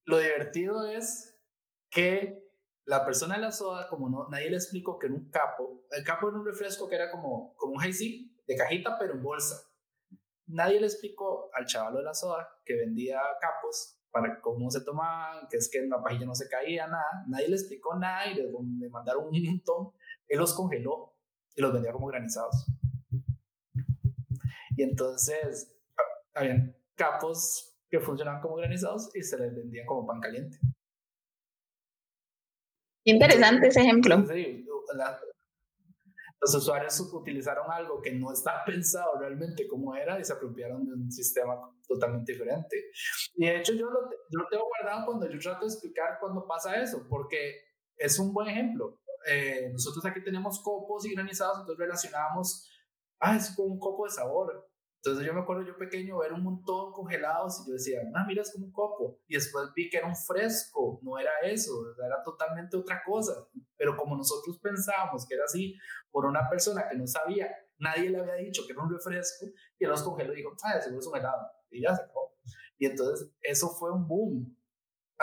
[0.05, 1.37] Lo divertido es
[1.91, 2.49] que
[2.85, 6.05] la persona de la soda, como no, nadie le explicó que en un capo, el
[6.05, 9.63] capo era un refresco que era como, como un hazy de cajita, pero en bolsa.
[10.49, 15.47] Nadie le explicó al chaval de la soda que vendía capos para cómo se tomaban,
[15.49, 17.25] que es que en la pajilla no se caía nada.
[17.29, 19.93] Nadie le explicó nada y le, mandaron un montón.
[20.27, 21.15] Él los congeló
[21.55, 22.67] y los vendía como granizados.
[24.77, 25.73] Y entonces,
[26.35, 30.59] habían capos que funcionaban como granizados y se les vendían como pan caliente.
[33.05, 34.17] Interesante ese ejemplo.
[36.41, 40.95] Los usuarios utilizaron algo que no está pensado realmente como era y se apropiaron de
[40.95, 41.55] un sistema
[41.87, 42.77] totalmente diferente.
[43.35, 46.47] Y de hecho yo lo, yo lo tengo guardado cuando yo trato de explicar cuando
[46.47, 49.01] pasa eso, porque es un buen ejemplo.
[49.27, 52.71] Eh, nosotros aquí tenemos copos y granizados, entonces relacionamos,
[53.21, 54.70] ah, es como un copo de sabor.
[55.03, 58.43] Entonces yo me acuerdo yo pequeño ver un montón congelados y yo decía, ah, mira,
[58.43, 59.19] es como un copo.
[59.27, 61.73] Y después vi que era un fresco, no era eso,
[62.05, 63.33] era totalmente otra cosa.
[63.79, 65.75] Pero como nosotros pensábamos que era así
[66.11, 67.49] por una persona que no sabía,
[67.79, 69.47] nadie le había dicho que era un refresco,
[69.79, 71.47] y él los congeló y dijo, ah, seguro es un helado.
[71.71, 72.35] Y ya se acabó.
[72.77, 74.55] Y entonces eso fue un boom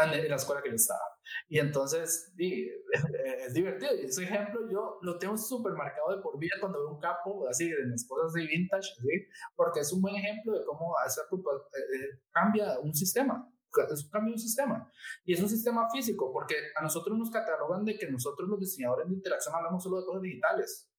[0.04, 1.18] en la escuela que yo estaba.
[1.50, 3.96] Y entonces, es divertido.
[3.96, 7.48] Y ese ejemplo yo lo tengo súper marcado de por vida cuando veo un capo
[7.48, 9.28] así de mis cosas de vintage, ¿sí?
[9.56, 13.52] porque es un buen ejemplo de cómo hacer, eh, eh, cambia un sistema.
[13.92, 14.92] Es un cambio de un sistema.
[15.24, 19.08] Y es un sistema físico, porque a nosotros nos catalogan de que nosotros los diseñadores
[19.08, 20.90] de interacción hablamos solo de cosas digitales.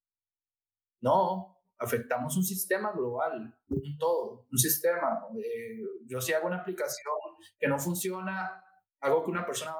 [1.00, 5.18] No, afectamos un sistema global, un todo, un sistema.
[5.36, 7.14] Eh, yo si hago una aplicación
[7.58, 8.62] que no funciona,
[9.00, 9.72] hago que una persona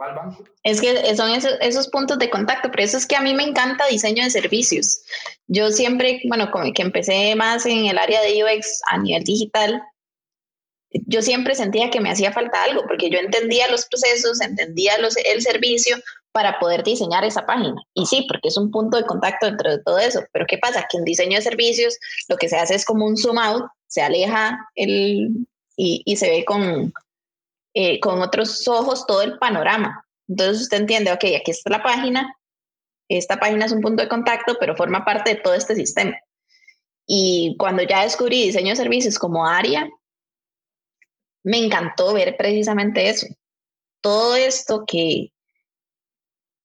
[0.00, 0.44] va al banco.
[0.62, 3.42] Es que son esos, esos, puntos de contacto, pero eso es que a mí me
[3.42, 5.00] encanta diseño de servicios.
[5.46, 9.82] Yo siempre, bueno, como que empecé más en el área de UX a nivel digital,
[10.90, 15.16] yo siempre sentía que me hacía falta algo, porque yo entendía los procesos, entendía los,
[15.18, 15.96] el servicio
[16.32, 17.74] para poder diseñar esa página.
[17.94, 20.22] Y sí, porque es un punto de contacto dentro de todo eso.
[20.32, 20.86] Pero ¿qué pasa?
[20.90, 21.98] Que en diseño de servicios
[22.28, 25.46] lo que se hace es como un zoom out, se aleja el,
[25.76, 26.92] y, y se ve con,
[27.80, 30.04] eh, con otros ojos todo el panorama.
[30.26, 32.34] Entonces usted entiende, ok, aquí está la página,
[33.08, 36.18] esta página es un punto de contacto, pero forma parte de todo este sistema.
[37.06, 39.88] Y cuando ya descubrí diseño de servicios como área,
[41.44, 43.28] me encantó ver precisamente eso.
[44.00, 45.32] Todo esto que,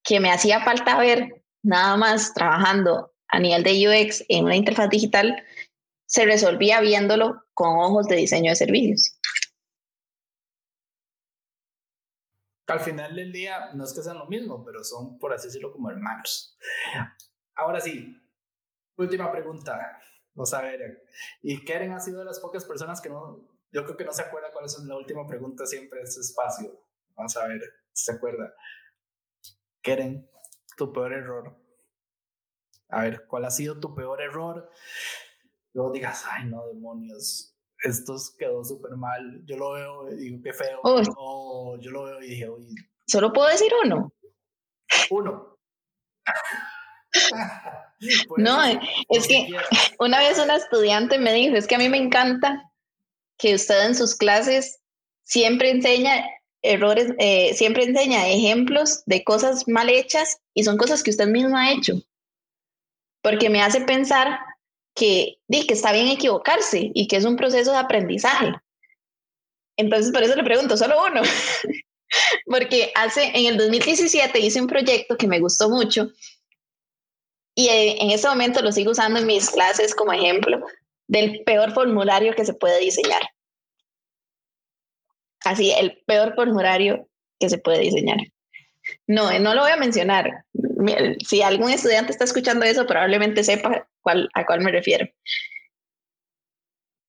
[0.03, 4.89] que me hacía falta ver nada más trabajando a nivel de UX en una interfaz
[4.89, 5.43] digital,
[6.07, 9.19] se resolvía viéndolo con ojos de diseño de servicios.
[12.67, 15.71] Al final del día no es que sean lo mismo, pero son, por así decirlo,
[15.71, 16.57] como hermanos.
[17.55, 18.17] Ahora sí,
[18.97, 19.99] última pregunta.
[20.33, 21.05] Vamos a ver.
[21.41, 24.23] Y Karen ha sido de las pocas personas que no, yo creo que no se
[24.23, 26.83] acuerda cuál es la última pregunta siempre en este espacio.
[27.15, 27.61] Vamos a ver
[27.91, 28.53] si se acuerda.
[29.81, 30.29] Karen,
[30.77, 31.55] tu peor error.
[32.89, 34.69] A ver, ¿cuál ha sido tu peor error?
[35.73, 37.52] Luego digas, ay, no, demonios,
[37.83, 39.41] esto quedó súper mal.
[39.45, 40.79] Yo lo veo y digo, qué feo.
[40.83, 42.73] Oh, yo lo veo y dije, oye.
[43.05, 44.13] ¿Solo puedo decir uno?
[45.09, 45.57] Uno.
[48.37, 48.63] no,
[49.09, 49.49] es que
[49.99, 52.71] una vez una estudiante me dijo, es que a mí me encanta
[53.37, 54.79] que usted en sus clases
[55.23, 56.25] siempre enseña
[56.61, 61.57] errores, eh, siempre enseña ejemplos de cosas mal hechas y son cosas que usted mismo
[61.57, 61.95] ha hecho.
[63.21, 64.39] Porque me hace pensar
[64.95, 68.53] que, que está bien equivocarse y que es un proceso de aprendizaje.
[69.77, 71.21] Entonces, por eso le pregunto, solo uno.
[72.45, 76.11] Porque hace, en el 2017 hice un proyecto que me gustó mucho
[77.55, 80.65] y eh, en este momento lo sigo usando en mis clases como ejemplo
[81.07, 83.21] del peor formulario que se puede diseñar.
[85.43, 87.07] Así, el peor formulario
[87.39, 88.17] que se puede diseñar.
[89.07, 90.45] No, eh, no lo voy a mencionar.
[91.25, 95.07] Si algún estudiante está escuchando eso, probablemente sepa cuál, a cuál me refiero.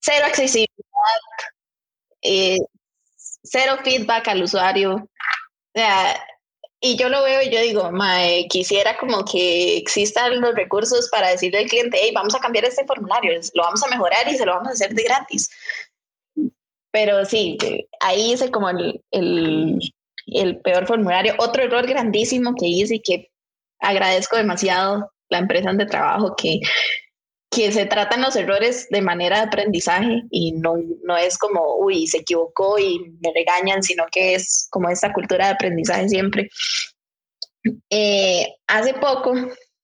[0.01, 0.69] Cero accesibilidad,
[2.23, 2.59] eh,
[3.17, 5.09] cero feedback al usuario.
[6.81, 7.91] y yo lo veo y yo digo,
[8.51, 12.85] quisiera como que existan los recursos para decirle al cliente, hey, vamos a cambiar este
[12.85, 15.51] formulario, lo vamos a mejorar y se lo vamos a hacer de gratis.
[16.91, 17.59] Pero sí,
[18.01, 19.03] ahí hice como el,
[20.27, 21.35] el peor formulario.
[21.39, 23.31] Otro error grandísimo que hice y que
[23.85, 26.61] agradezco demasiado la empresa de trabajo que
[27.55, 30.75] que se tratan los errores de manera de aprendizaje y no,
[31.05, 35.47] no es como, uy, se equivocó y me regañan, sino que es como esta cultura
[35.47, 36.51] de aprendizaje siempre.
[37.91, 39.35] Eh, hace poco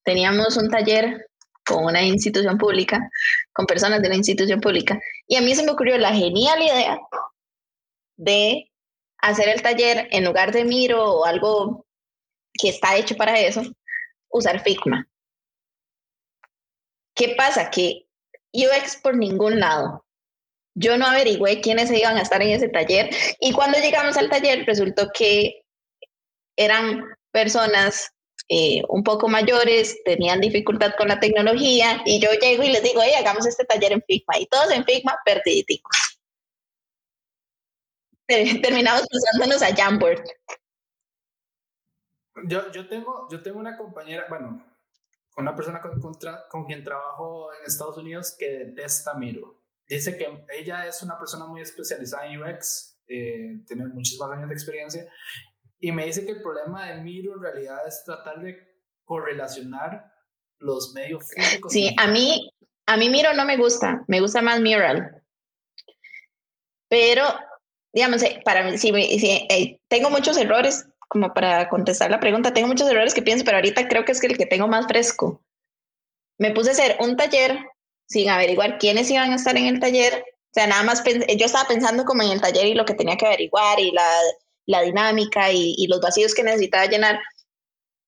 [0.05, 1.29] teníamos un taller
[1.65, 3.09] con una institución pública,
[3.53, 4.99] con personas de la institución pública,
[5.29, 6.99] y a mí se me ocurrió la genial idea
[8.17, 8.71] de
[9.19, 11.87] hacer el taller en lugar de Miro o algo
[12.53, 13.63] que está hecho para eso,
[14.31, 15.09] usar Figma.
[17.15, 17.71] ¿Qué pasa?
[17.71, 18.07] Que
[18.53, 20.05] UX por ningún lado.
[20.75, 23.11] Yo no averigüé quiénes iban a estar en ese taller
[23.41, 25.63] y cuando llegamos al taller resultó que
[26.57, 28.13] eran personas
[28.49, 33.01] eh, un poco mayores, tenían dificultad con la tecnología y yo llego y les digo,
[33.03, 35.81] hey, hagamos este taller en Figma y todos en Figma perdiditos.
[38.63, 40.25] Terminamos usándonos a Jamboard.
[42.47, 44.65] Yo, yo, tengo, yo tengo una compañera, bueno,
[45.37, 46.01] una persona con,
[46.49, 49.63] con, quien trabajo en Estados Unidos que detesta Miro.
[49.89, 54.55] Dice que ella es una persona muy especializada en UX, eh, tiene muchísimos años de
[54.55, 55.13] experiencia,
[55.81, 58.59] y me dice que el problema de Miro en realidad es tratar de
[59.05, 60.13] correlacionar
[60.59, 61.73] los medios físicos.
[61.73, 62.53] Sí, a mí,
[62.87, 65.25] a mí Miro no me gusta, me gusta más Mural.
[66.89, 67.25] Pero,
[67.93, 72.55] digamos, eh, para mí, si, si eh, tengo muchos errores, como para contestar la pregunta,
[72.55, 75.43] tengo muchos errores que pienso, pero ahorita creo que es el que tengo más fresco.
[76.39, 77.59] Me puse a hacer un taller
[78.07, 80.25] sin averiguar quiénes iban a estar en el taller.
[80.25, 83.17] O sea, nada más yo estaba pensando como en el taller y lo que tenía
[83.17, 84.09] que averiguar y la,
[84.67, 87.19] la dinámica y, y, los vacíos que necesitaba llenar.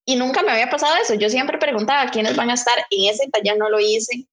[0.07, 1.15] Y nunca me había pasado eso.
[1.15, 2.87] Yo siempre preguntaba quiénes van a estar.
[2.89, 4.29] Y ese taller no lo hice.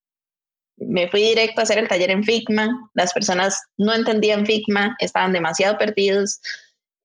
[0.77, 2.69] Me fui directo a hacer el taller en Figma.
[2.93, 6.39] Las personas no entendían Figma, estaban demasiado perdidos.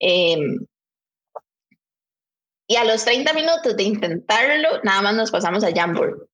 [0.00, 0.36] Eh,
[2.74, 6.26] y a los 30 minutos de intentarlo, nada más nos pasamos a Jamboard.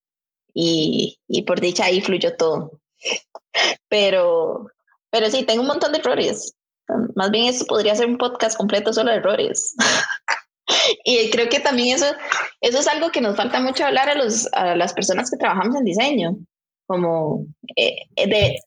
[0.55, 2.81] Y, y por dicha ahí fluyó todo.
[3.89, 4.71] Pero,
[5.11, 6.55] pero sí, tengo un montón de errores.
[7.15, 9.75] Más bien esto podría ser un podcast completo solo de errores.
[11.05, 12.07] y creo que también eso,
[12.63, 15.77] eso es algo que nos falta mucho hablar a, los, a las personas que trabajamos
[15.77, 16.37] en diseño.
[16.87, 17.45] Como
[17.77, 18.59] eh, de...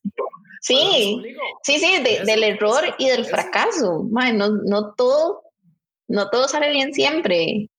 [0.61, 1.23] Sí,
[1.63, 4.07] sí, sí, del error y del fracaso.
[4.11, 5.41] no, no todo
[6.07, 7.69] no todo sale bien siempre.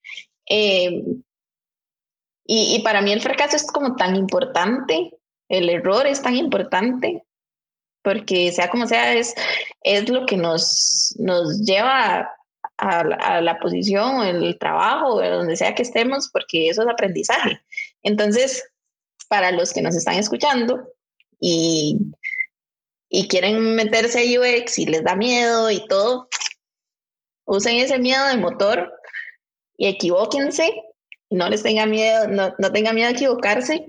[0.48, 1.02] Eh,
[2.46, 5.12] y, para mí el fracaso es como tan importante,
[5.48, 7.24] el error es tan importante,
[8.02, 9.34] porque sea como sea, es,
[9.80, 12.30] es lo que nos, nos lleva
[12.76, 17.60] a, la posición, el trabajo, donde sea que estemos, porque eso es aprendizaje.
[18.02, 18.62] Entonces,
[19.28, 20.86] para los que nos están escuchando
[21.40, 21.98] y,
[23.08, 26.28] y quieren meterse a UX y les da miedo y todo,
[27.44, 28.92] usen ese miedo de motor
[29.76, 30.72] y equivóquense,
[31.30, 33.86] no les tengan miedo, no, no tengan miedo a equivocarse,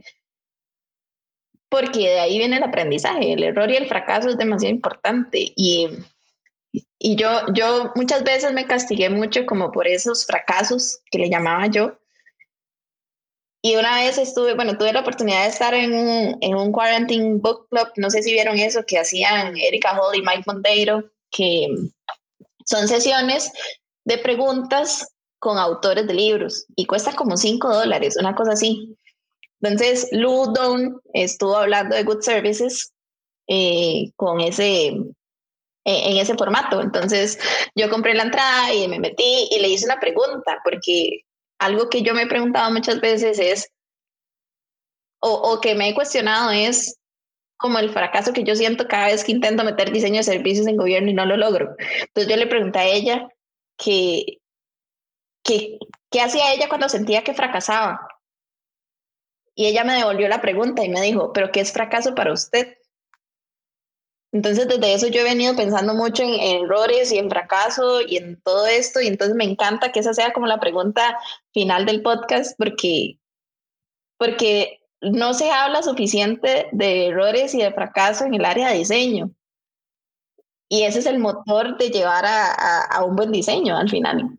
[1.69, 5.51] porque de ahí viene el aprendizaje, el error y el fracaso es demasiado importante.
[5.55, 5.89] Y,
[6.99, 11.67] y yo, yo muchas veces me castigué mucho como por esos fracasos que le llamaba
[11.67, 11.99] yo.
[13.61, 17.39] Y una vez estuve, bueno, tuve la oportunidad de estar en un, en un Quarantine
[17.39, 21.67] Book Club, no sé si vieron eso, que hacían Erika Hall y Mike Monteiro, que
[22.65, 23.51] son sesiones
[24.05, 25.07] de preguntas
[25.39, 28.97] con autores de libros y cuesta como 5 dólares, una cosa así.
[29.61, 32.91] Entonces, Lou Down estuvo hablando de Good Services
[33.47, 35.03] eh, con ese, eh,
[35.83, 36.81] en ese formato.
[36.81, 37.39] Entonces,
[37.75, 41.21] yo compré la entrada y me metí y le hice una pregunta, porque
[41.59, 43.69] algo que yo me he preguntado muchas veces es,
[45.19, 46.97] o, o que me he cuestionado es,
[47.57, 50.77] como el fracaso que yo siento cada vez que intento meter diseño de servicios en
[50.77, 51.75] gobierno y no lo logro.
[51.79, 53.27] Entonces yo le pregunté a ella
[53.77, 54.39] que,
[55.43, 55.79] que,
[56.09, 58.07] qué hacía ella cuando sentía que fracasaba.
[59.55, 62.77] Y ella me devolvió la pregunta y me dijo, pero ¿qué es fracaso para usted?
[64.33, 68.17] Entonces desde eso yo he venido pensando mucho en, en errores y en fracaso y
[68.17, 71.17] en todo esto y entonces me encanta que esa sea como la pregunta
[71.53, 73.17] final del podcast porque,
[74.17, 74.81] porque
[75.11, 79.31] no se habla suficiente de errores y de fracaso en el área de diseño.
[80.67, 84.37] Y ese es el motor de llevar a, un buen diseño al final.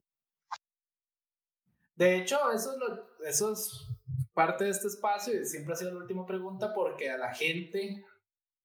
[1.95, 3.87] De hecho, eso es,
[4.35, 8.05] parte de este espacio y siempre ha sido la última pregunta porque a la gente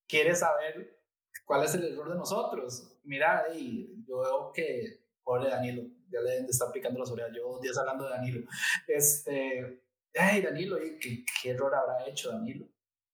[0.05, 0.99] quiere saber
[1.45, 2.91] cuál es el error de nosotros.
[3.03, 7.77] Mira, y yo veo que, pobre Danilo, ya le está picando las orejas, yo días
[7.77, 8.49] hablando de Danilo.
[8.87, 9.81] Este,
[10.15, 12.67] ay, Danilo, ¿qué, ¿qué, error habrá hecho Danilo?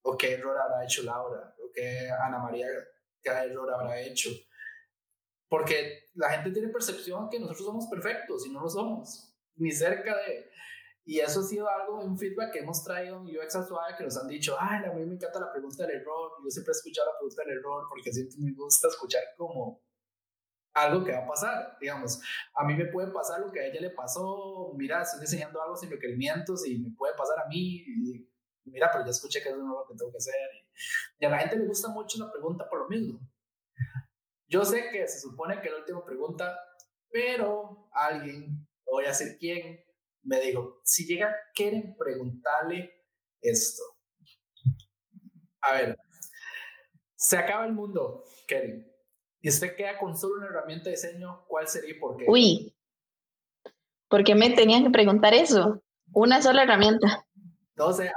[0.04, 1.56] ¿O qué error habrá hecho Laura?
[1.60, 2.68] ¿O qué Ana María,
[3.22, 4.30] qué error habrá hecho?
[5.50, 10.16] porque la gente tiene percepción que nosotros somos perfectos y no lo somos, ni cerca
[10.18, 10.50] de...
[11.06, 14.18] Y eso ha sido algo, un feedback que hemos traído en UX Suave que nos
[14.18, 17.08] han dicho, ay, a mí me encanta la pregunta del error, yo siempre he escuchado
[17.08, 19.82] la pregunta del error porque siempre me gusta escuchar como
[20.78, 22.21] algo que va a pasar, digamos,
[22.53, 25.75] a mí me puede pasar lo que a ella le pasó, mira, estoy diseñando algo
[25.75, 27.84] sin requerimientos y me puede pasar a mí,
[28.65, 30.36] mira, pero ya escuché que eso no es lo que tengo que hacer.
[31.19, 33.19] Y a la gente le gusta mucho la pregunta por lo mismo.
[34.47, 36.57] Yo sé que se supone que la última pregunta,
[37.09, 39.84] pero alguien, voy a decir quién,
[40.23, 43.03] me dijo, si llega, quieren preguntarle
[43.41, 43.84] esto.
[45.61, 45.97] A ver,
[47.15, 48.86] se acaba el mundo, Keren,
[49.41, 52.25] y usted queda con solo una herramienta de diseño, ¿cuál sería y por qué?
[52.27, 52.75] Uy,
[54.07, 55.81] ¿por qué me tenían que preguntar eso?
[56.13, 57.25] Una sola herramienta.
[57.69, 58.11] Entonces,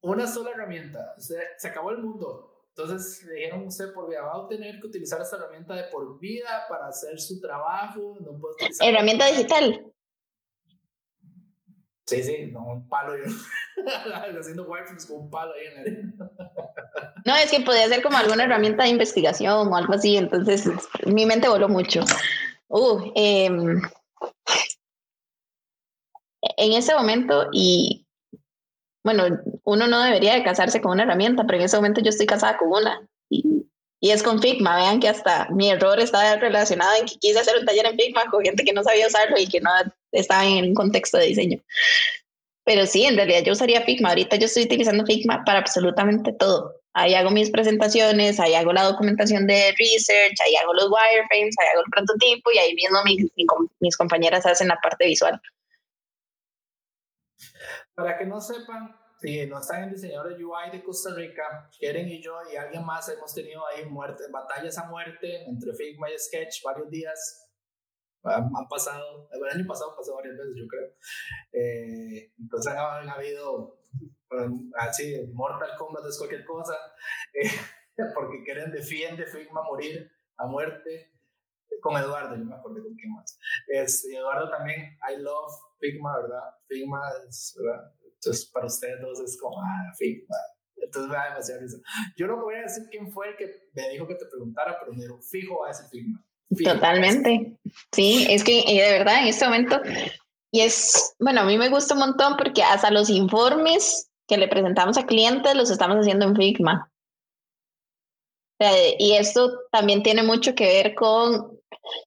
[0.00, 1.14] una sola herramienta.
[1.18, 2.50] Se, se acabó el mundo.
[2.76, 6.18] Entonces le dijeron usted por vida va a tener que utilizar esta herramienta de por
[6.18, 8.16] vida para hacer su trabajo.
[8.20, 9.93] No puede utilizar herramienta digital.
[12.06, 13.14] Sí, sí, no, un palo.
[14.38, 16.30] Haciendo wireframes con un palo ahí en la.
[17.24, 20.68] No, es que podía ser como alguna herramienta de investigación o algo así, entonces
[21.06, 22.04] mi mente voló mucho.
[22.68, 23.80] Uh, em,
[26.56, 28.06] en ese momento, y
[29.02, 29.24] bueno,
[29.64, 32.58] uno no debería de casarse con una herramienta, pero en ese momento yo estoy casada
[32.58, 33.06] con una.
[33.30, 33.66] Y,
[34.00, 34.76] y es con Figma.
[34.76, 38.26] Vean que hasta mi error está relacionado en que quise hacer un taller en Figma
[38.30, 39.70] con gente que no sabía usarlo y que no
[40.14, 41.60] estaba en un contexto de diseño.
[42.64, 44.10] Pero sí, en realidad yo usaría Figma.
[44.10, 46.80] Ahorita yo estoy utilizando Figma para absolutamente todo.
[46.94, 51.68] Ahí hago mis presentaciones, ahí hago la documentación de research, ahí hago los wireframes, ahí
[51.72, 52.98] hago el prototipo y ahí mismo
[53.80, 55.40] mis compañeras hacen la parte visual.
[57.94, 62.22] Para que no sepan, si no están en diseñadores UI de Costa Rica, Keren y
[62.22, 66.62] yo y alguien más hemos tenido ahí muerte, batallas a muerte entre Figma y Sketch
[66.62, 67.43] varios días.
[68.24, 70.88] Han, pasado, el año pasado pasó varias veces, yo creo.
[71.52, 73.78] Eh, entonces han, habido
[74.78, 76.74] así, Mortal Kombat es cualquier cosa,
[77.34, 77.50] eh,
[78.14, 81.10] porque Keren defiende Figma morir, a muerte.
[81.80, 83.38] Con Eduardo, yo me acuerdo con quién más.
[83.66, 86.54] Es, Eduardo también, I love Figma, ¿verdad?
[86.66, 87.92] Figma es, ¿verdad?
[88.02, 90.36] Entonces, para ustedes dos es como, ah, Figma.
[90.76, 91.78] Entonces me da demasiado risa.
[92.16, 94.92] Yo no voy a decir quién fue el que me dijo que te preguntara, pero
[94.92, 96.24] me dijo, fijo a ese Figma.
[96.62, 97.56] Totalmente.
[97.92, 99.80] Sí, es que de verdad en este momento,
[100.52, 104.48] y es, bueno, a mí me gusta un montón porque hasta los informes que le
[104.48, 106.90] presentamos a clientes los estamos haciendo en Figma.
[108.98, 111.58] y esto también tiene mucho que ver con,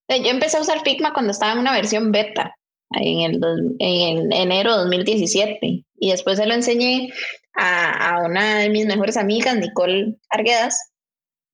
[0.08, 2.56] yo empecé a usar Figma cuando estaba en una versión beta,
[2.92, 5.84] en el, en enero de 2017.
[6.00, 7.10] Y después se lo enseñé
[7.54, 10.90] a, a una de mis mejores amigas, Nicole Arguedas,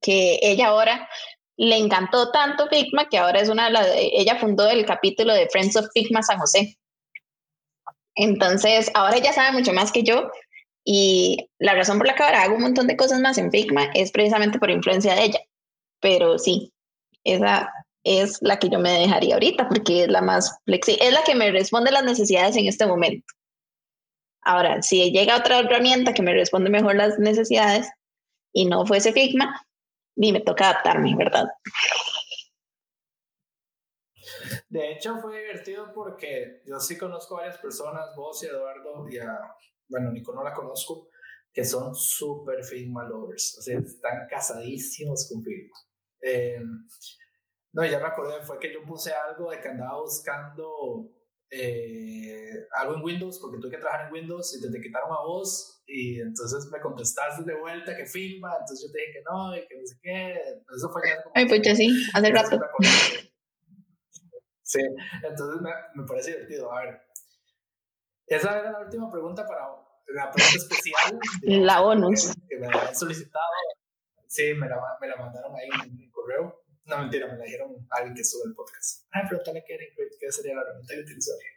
[0.01, 1.09] que ella ahora
[1.57, 5.49] le encantó tanto Figma que ahora es una de las, ella fundó el capítulo de
[5.49, 6.79] Friends of Figma San José.
[8.17, 10.31] Entonces, ahora ella sabe mucho más que yo
[10.85, 13.85] y la razón por la que ahora hago un montón de cosas más en Figma
[13.95, 15.41] es precisamente por influencia de ella.
[16.01, 16.73] Pero sí,
[17.25, 17.73] esa
[18.05, 21.35] es la que yo me dejaría ahorita porque es la más flexible, es la que
[21.35, 23.27] me responde las necesidades en este momento.
[24.43, 27.89] Ahora, si llega otra herramienta que me responde mejor las necesidades
[28.53, 29.67] y no fuese Figma,
[30.17, 31.47] ni me toca adaptarme, ¿verdad?
[34.69, 39.19] De hecho, fue divertido porque yo sí conozco a varias personas, vos y Eduardo, y
[39.19, 39.39] a,
[39.89, 41.09] bueno, Nico no la conozco,
[41.53, 45.77] que son súper Figma lovers, o sea, están casadísimos con Figma.
[46.21, 46.61] Eh,
[47.73, 51.11] no, ya me acordé, fue que yo puse algo de que andaba buscando
[51.51, 55.23] eh, algo en Windows, porque tuve que trabajar en Windows y te, te quitaron a
[55.23, 59.57] vos, y entonces me contestaste de vuelta que firma, entonces yo te dije que no,
[59.57, 60.35] y que no sé qué.
[60.77, 62.61] Eso fue ya Ay, pues ya sí, hace rato.
[64.63, 64.81] Sí,
[65.23, 66.73] entonces me, me parece divertido.
[66.73, 67.01] A ver,
[68.27, 69.61] esa era la última pregunta para
[70.09, 71.19] la pregunta especial.
[71.43, 72.35] la bonus.
[72.49, 73.45] Que, me habían solicitado.
[74.27, 76.65] Sí, me la, me la mandaron ahí en mi correo.
[76.87, 79.07] No, mentira, me la dijeron alguien que sube el podcast.
[79.11, 79.79] Ay, pregúntale qué,
[80.19, 81.49] qué sería la herramienta que utilizaría.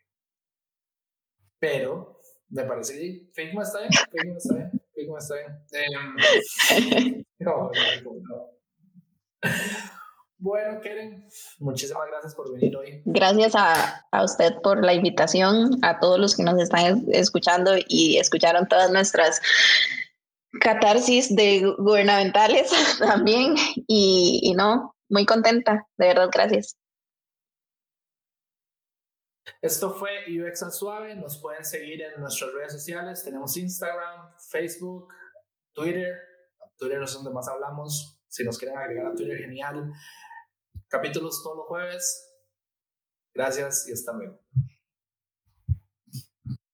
[1.60, 2.17] Pero,
[2.50, 5.58] me parece que Figma está bien, Figma está bien, Figma está bien.
[7.40, 7.72] Eh, no,
[8.04, 8.58] no, no.
[10.40, 11.28] Bueno, Keren,
[11.60, 13.02] muchísimas gracias por venir hoy.
[13.06, 18.18] Gracias a, a, usted por la invitación, a todos los que nos están escuchando y
[18.18, 19.42] escucharon todas nuestras
[20.60, 23.56] catarsis de gubernamentales también.
[23.88, 26.77] Y, y no, muy contenta, de verdad, gracias.
[29.62, 31.16] Esto fue UX al Suave.
[31.16, 33.24] Nos pueden seguir en nuestras redes sociales.
[33.24, 35.08] Tenemos Instagram, Facebook,
[35.74, 36.18] Twitter.
[36.78, 38.22] Twitter es donde más hablamos.
[38.28, 39.92] Si nos quieren agregar a Twitter, genial.
[40.88, 42.24] capítulos todos los jueves.
[43.34, 44.40] Gracias y hasta luego.